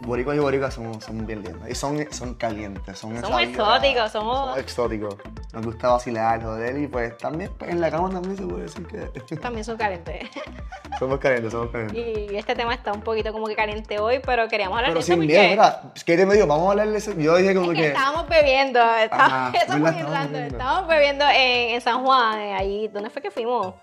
boricuas 0.00 0.36
y 0.36 0.40
boricuas 0.40 0.74
son, 0.74 1.00
son 1.00 1.26
bien 1.26 1.42
lindos. 1.42 1.68
Y 1.68 1.74
son, 1.74 2.06
son 2.12 2.34
calientes, 2.34 2.98
son 2.98 3.20
Somos 3.20 3.40
exóticos, 3.42 4.12
somos- 4.12 4.38
somos 4.38 4.58
exóticos. 4.58 5.14
Nos 5.52 5.64
gusta 5.64 5.88
vacilar, 5.90 6.42
joder, 6.42 6.78
y 6.78 6.86
pues 6.88 7.16
también 7.18 7.50
pues, 7.58 7.70
en 7.70 7.80
la 7.80 7.90
cama 7.90 8.10
también 8.10 8.36
se 8.36 8.44
puede 8.44 8.62
decir 8.62 8.86
que 8.86 9.36
También 9.36 9.64
son 9.64 9.76
calientes. 9.76 10.28
somos 10.98 11.18
calientes, 11.18 11.52
somos 11.52 11.70
calientes. 11.70 11.96
y 12.32 12.36
este 12.36 12.54
tema 12.54 12.74
está 12.74 12.92
un 12.92 13.02
poquito 13.02 13.32
como 13.32 13.46
que 13.46 13.54
caliente 13.54 13.98
hoy, 13.98 14.20
pero 14.24 14.48
queríamos 14.48 14.76
hablar 14.78 14.90
Pero 14.90 14.94
de 14.94 15.00
eso 15.00 15.06
sin 15.12 15.16
porque 15.16 15.32
miedo, 15.32 15.50
mira, 15.50 15.82
es 15.94 16.04
que 16.04 16.16
te 16.16 16.26
me 16.26 16.34
dijo, 16.34 16.46
vamos 16.46 16.68
a 16.68 16.70
hablar 16.72 16.88
de 16.88 16.98
eso. 16.98 17.12
Yo 17.12 17.36
dije 17.36 17.54
como 17.54 17.72
es 17.72 17.76
que 17.76 17.82
que... 17.82 17.88
estábamos 17.88 18.28
bebiendo. 18.28 18.80
Muy 18.80 19.02
Estábamos 19.02 19.52
random, 19.52 20.32
bebiendo. 20.32 20.38
Estábamos 20.56 20.88
bebiendo 20.88 21.24
en, 21.26 21.70
en 21.74 21.80
San 21.80 22.04
Juan, 22.04 22.38
ahí. 22.38 22.88
¿Dónde 22.88 23.10
fue 23.10 23.22
que 23.22 23.30
fuimos? 23.30 23.74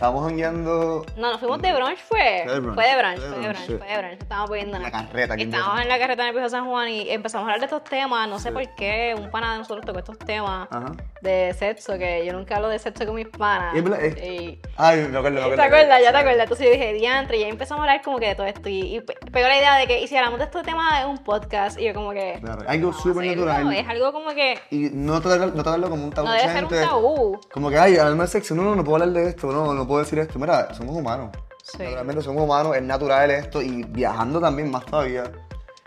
Estábamos 0.00 0.24
jangueando 0.28 1.04
No, 1.18 1.30
nos 1.30 1.40
fuimos 1.40 1.60
de 1.60 1.74
brunch, 1.74 1.98
fue. 2.08 2.42
Fue 2.46 2.54
de 2.54 2.60
brunch, 2.60 2.74
Fue 2.74 2.86
de 2.86 2.96
brunch, 2.96 3.18
fue 3.20 3.28
de 3.38 3.48
brunch, 3.50 3.66
sí. 3.66 3.74
fue 3.76 3.86
de 3.86 3.98
brunch. 3.98 4.22
Estábamos 4.22 4.50
bebiendo 4.50 4.76
en 4.78 4.82
la 4.82 4.90
carreta. 4.90 5.34
aquí 5.34 5.42
en 5.42 5.52
Estábamos 5.52 5.82
en 5.82 5.88
la 5.90 5.98
carreta 5.98 6.22
en 6.22 6.28
el 6.28 6.34
viejo 6.34 6.48
San 6.48 6.66
Juan 6.70 6.88
y 6.88 7.10
empezamos 7.10 7.42
a 7.42 7.52
hablar 7.52 7.60
de 7.60 7.66
estos 7.76 7.84
temas, 7.84 8.26
no 8.26 8.38
sé 8.38 8.48
Sí. 8.48 8.54
por 8.54 8.74
qué, 8.76 9.14
un 9.14 9.30
pana 9.30 9.52
de 9.52 9.58
nosotros 9.58 9.84
tocó 9.84 9.98
estos 9.98 10.18
temas 10.20 10.68
Ajá. 10.70 10.92
de 11.20 11.54
sexo, 11.58 11.98
que 11.98 12.24
yo 12.24 12.32
nunca 12.32 12.56
hablo 12.56 12.68
de 12.70 12.78
sexo 12.78 13.04
con 13.04 13.14
mis 13.14 13.28
panas. 13.28 13.74
Y 13.76 13.78
es 13.80 13.84
es- 14.16 14.58
Ay, 14.78 15.06
me 15.06 15.18
acuerdo, 15.18 15.32
me 15.32 15.40
acuerdo. 15.42 15.56
¿Te 15.56 15.62
acuerdas? 15.62 16.02
Ya 16.02 16.12
te 16.12 16.16
acuerdas. 16.16 16.42
Entonces 16.44 16.66
yo 16.66 16.72
dije, 16.72 16.92
diantre, 16.94 17.36
y 17.36 17.42
ahí 17.44 17.50
empezamos 17.50 17.80
a 17.80 17.90
hablar 17.90 18.02
como 18.02 18.18
que 18.18 18.28
de 18.28 18.34
todo 18.36 18.46
esto. 18.46 18.70
Y, 18.70 18.96
y 18.96 19.00
pe- 19.02 19.18
pegó 19.30 19.48
la 19.48 19.58
idea 19.58 19.76
de 19.76 19.86
que, 19.86 20.00
y 20.00 20.06
si 20.08 20.16
hablamos 20.16 20.38
de 20.38 20.46
estos 20.46 20.62
temas 20.62 21.02
en 21.02 21.10
un 21.10 21.18
podcast, 21.18 21.78
y 21.78 21.84
yo 21.84 21.92
como 21.92 22.12
que... 22.12 22.38
Claro, 22.40 22.62
algo 22.66 22.94
súper 22.94 23.26
natural. 23.26 23.70
Es 23.74 23.86
algo 23.86 24.14
como 24.14 24.30
que 24.30 24.58
Y 24.70 24.88
no 24.94 25.20
tratarlo, 25.20 25.48
no 25.48 25.62
tratarlo 25.62 25.90
como 25.90 26.04
un 26.04 26.10
tabú. 26.10 26.26
no 26.28 26.32
debe 26.32 26.48
ser 26.54 26.64
un 26.64 26.70
tabú. 26.70 27.40
Como 27.52 27.68
que, 27.68 27.78
ay, 27.78 27.98
hablarme 27.98 28.22
de 28.22 28.28
sexo, 28.28 28.54
no, 28.54 28.62
no, 28.62 28.74
no 28.76 28.82
puedo 28.82 29.02
hablar 29.02 29.10
de 29.22 29.28
esto, 29.28 29.52
no, 29.52 29.74
no 29.74 29.89
puedo 29.90 30.04
decir 30.04 30.20
esto. 30.20 30.38
Mira, 30.38 30.72
somos 30.72 30.96
humanos. 30.96 31.30
Sí. 31.64 31.82
Naturalmente 31.82 32.22
somos 32.22 32.44
humanos, 32.44 32.76
es 32.76 32.82
natural 32.82 33.28
esto 33.32 33.60
y 33.60 33.82
viajando 33.82 34.40
también 34.40 34.70
más 34.70 34.86
todavía. 34.86 35.32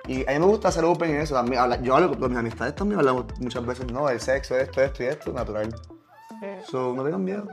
Y 0.07 0.29
a 0.29 0.33
mí 0.33 0.39
me 0.39 0.45
gusta 0.45 0.67
hacer 0.67 0.83
open 0.83 1.11
en 1.11 1.21
eso. 1.21 1.35
también, 1.35 1.61
yo 1.81 1.95
hablo 1.95 2.19
con 2.19 2.29
mis 2.29 2.37
amistades 2.37 2.75
también, 2.75 2.99
hablamos 2.99 3.27
muchas 3.39 3.65
veces, 3.65 3.89
no, 3.89 4.09
el 4.09 4.19
sexo, 4.19 4.57
esto, 4.57 4.81
esto 4.81 5.03
y 5.03 5.05
esto, 5.05 5.31
natural. 5.31 5.73
So, 6.69 6.91
no 6.93 7.05
tengan 7.05 7.23
miedo, 7.23 7.47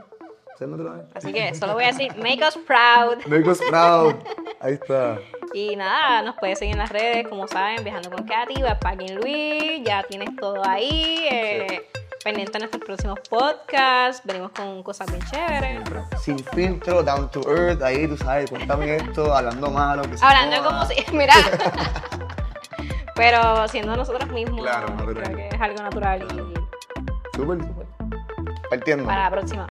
ser 0.59 0.67
natural. 0.67 1.07
Así 1.15 1.31
que 1.31 1.55
solo 1.55 1.75
voy 1.75 1.85
a 1.85 1.87
decir, 1.87 2.13
make 2.17 2.41
us 2.45 2.57
proud. 2.67 3.25
Make 3.27 3.49
us 3.49 3.61
proud. 3.69 4.15
Ahí 4.59 4.73
está. 4.73 5.19
Y 5.53 5.77
nada, 5.77 6.21
nos 6.21 6.35
puedes 6.35 6.59
seguir 6.59 6.73
en 6.73 6.79
las 6.79 6.89
redes, 6.89 7.29
como 7.29 7.47
saben, 7.47 7.81
Viajando 7.85 8.09
con 8.11 8.25
Katy, 8.25 8.61
Backpacking 8.61 9.15
Luis, 9.15 9.81
ya 9.85 10.03
tienes 10.03 10.35
todo 10.35 10.61
ahí. 10.67 11.27
Eh, 11.31 11.87
Pendiente 12.23 12.51
de 12.53 12.59
nuestros 12.59 12.83
próximos 12.83 13.19
podcasts, 13.29 14.21
venimos 14.25 14.51
con 14.51 14.83
cosas 14.83 15.07
bien 15.07 15.23
chéveres. 15.31 15.81
Sin 16.21 16.37
filtro, 16.39 17.01
down 17.01 17.29
to 17.31 17.41
earth, 17.49 17.81
ahí 17.81 18.07
tú 18.07 18.15
sabes, 18.15 18.49
cuéntame 18.49 18.95
esto, 18.97 19.33
hablando 19.35 19.71
malo. 19.71 20.03
Que 20.03 20.15
Hablando 20.21 20.63
como 20.63 20.85
si, 20.85 20.95
mira, 21.13 21.33
pero 23.15 23.67
siendo 23.67 23.95
nosotros 23.95 24.29
mismos, 24.31 24.61
Claro, 24.61 24.89
natural. 24.89 25.23
creo 25.23 25.35
que 25.35 25.47
es 25.55 25.61
algo 25.61 25.83
natural 25.83 26.27
y 26.31 27.37
Súper. 27.37 27.57
Partiendo. 28.69 29.05
para 29.05 29.23
la 29.23 29.31
próxima. 29.31 29.67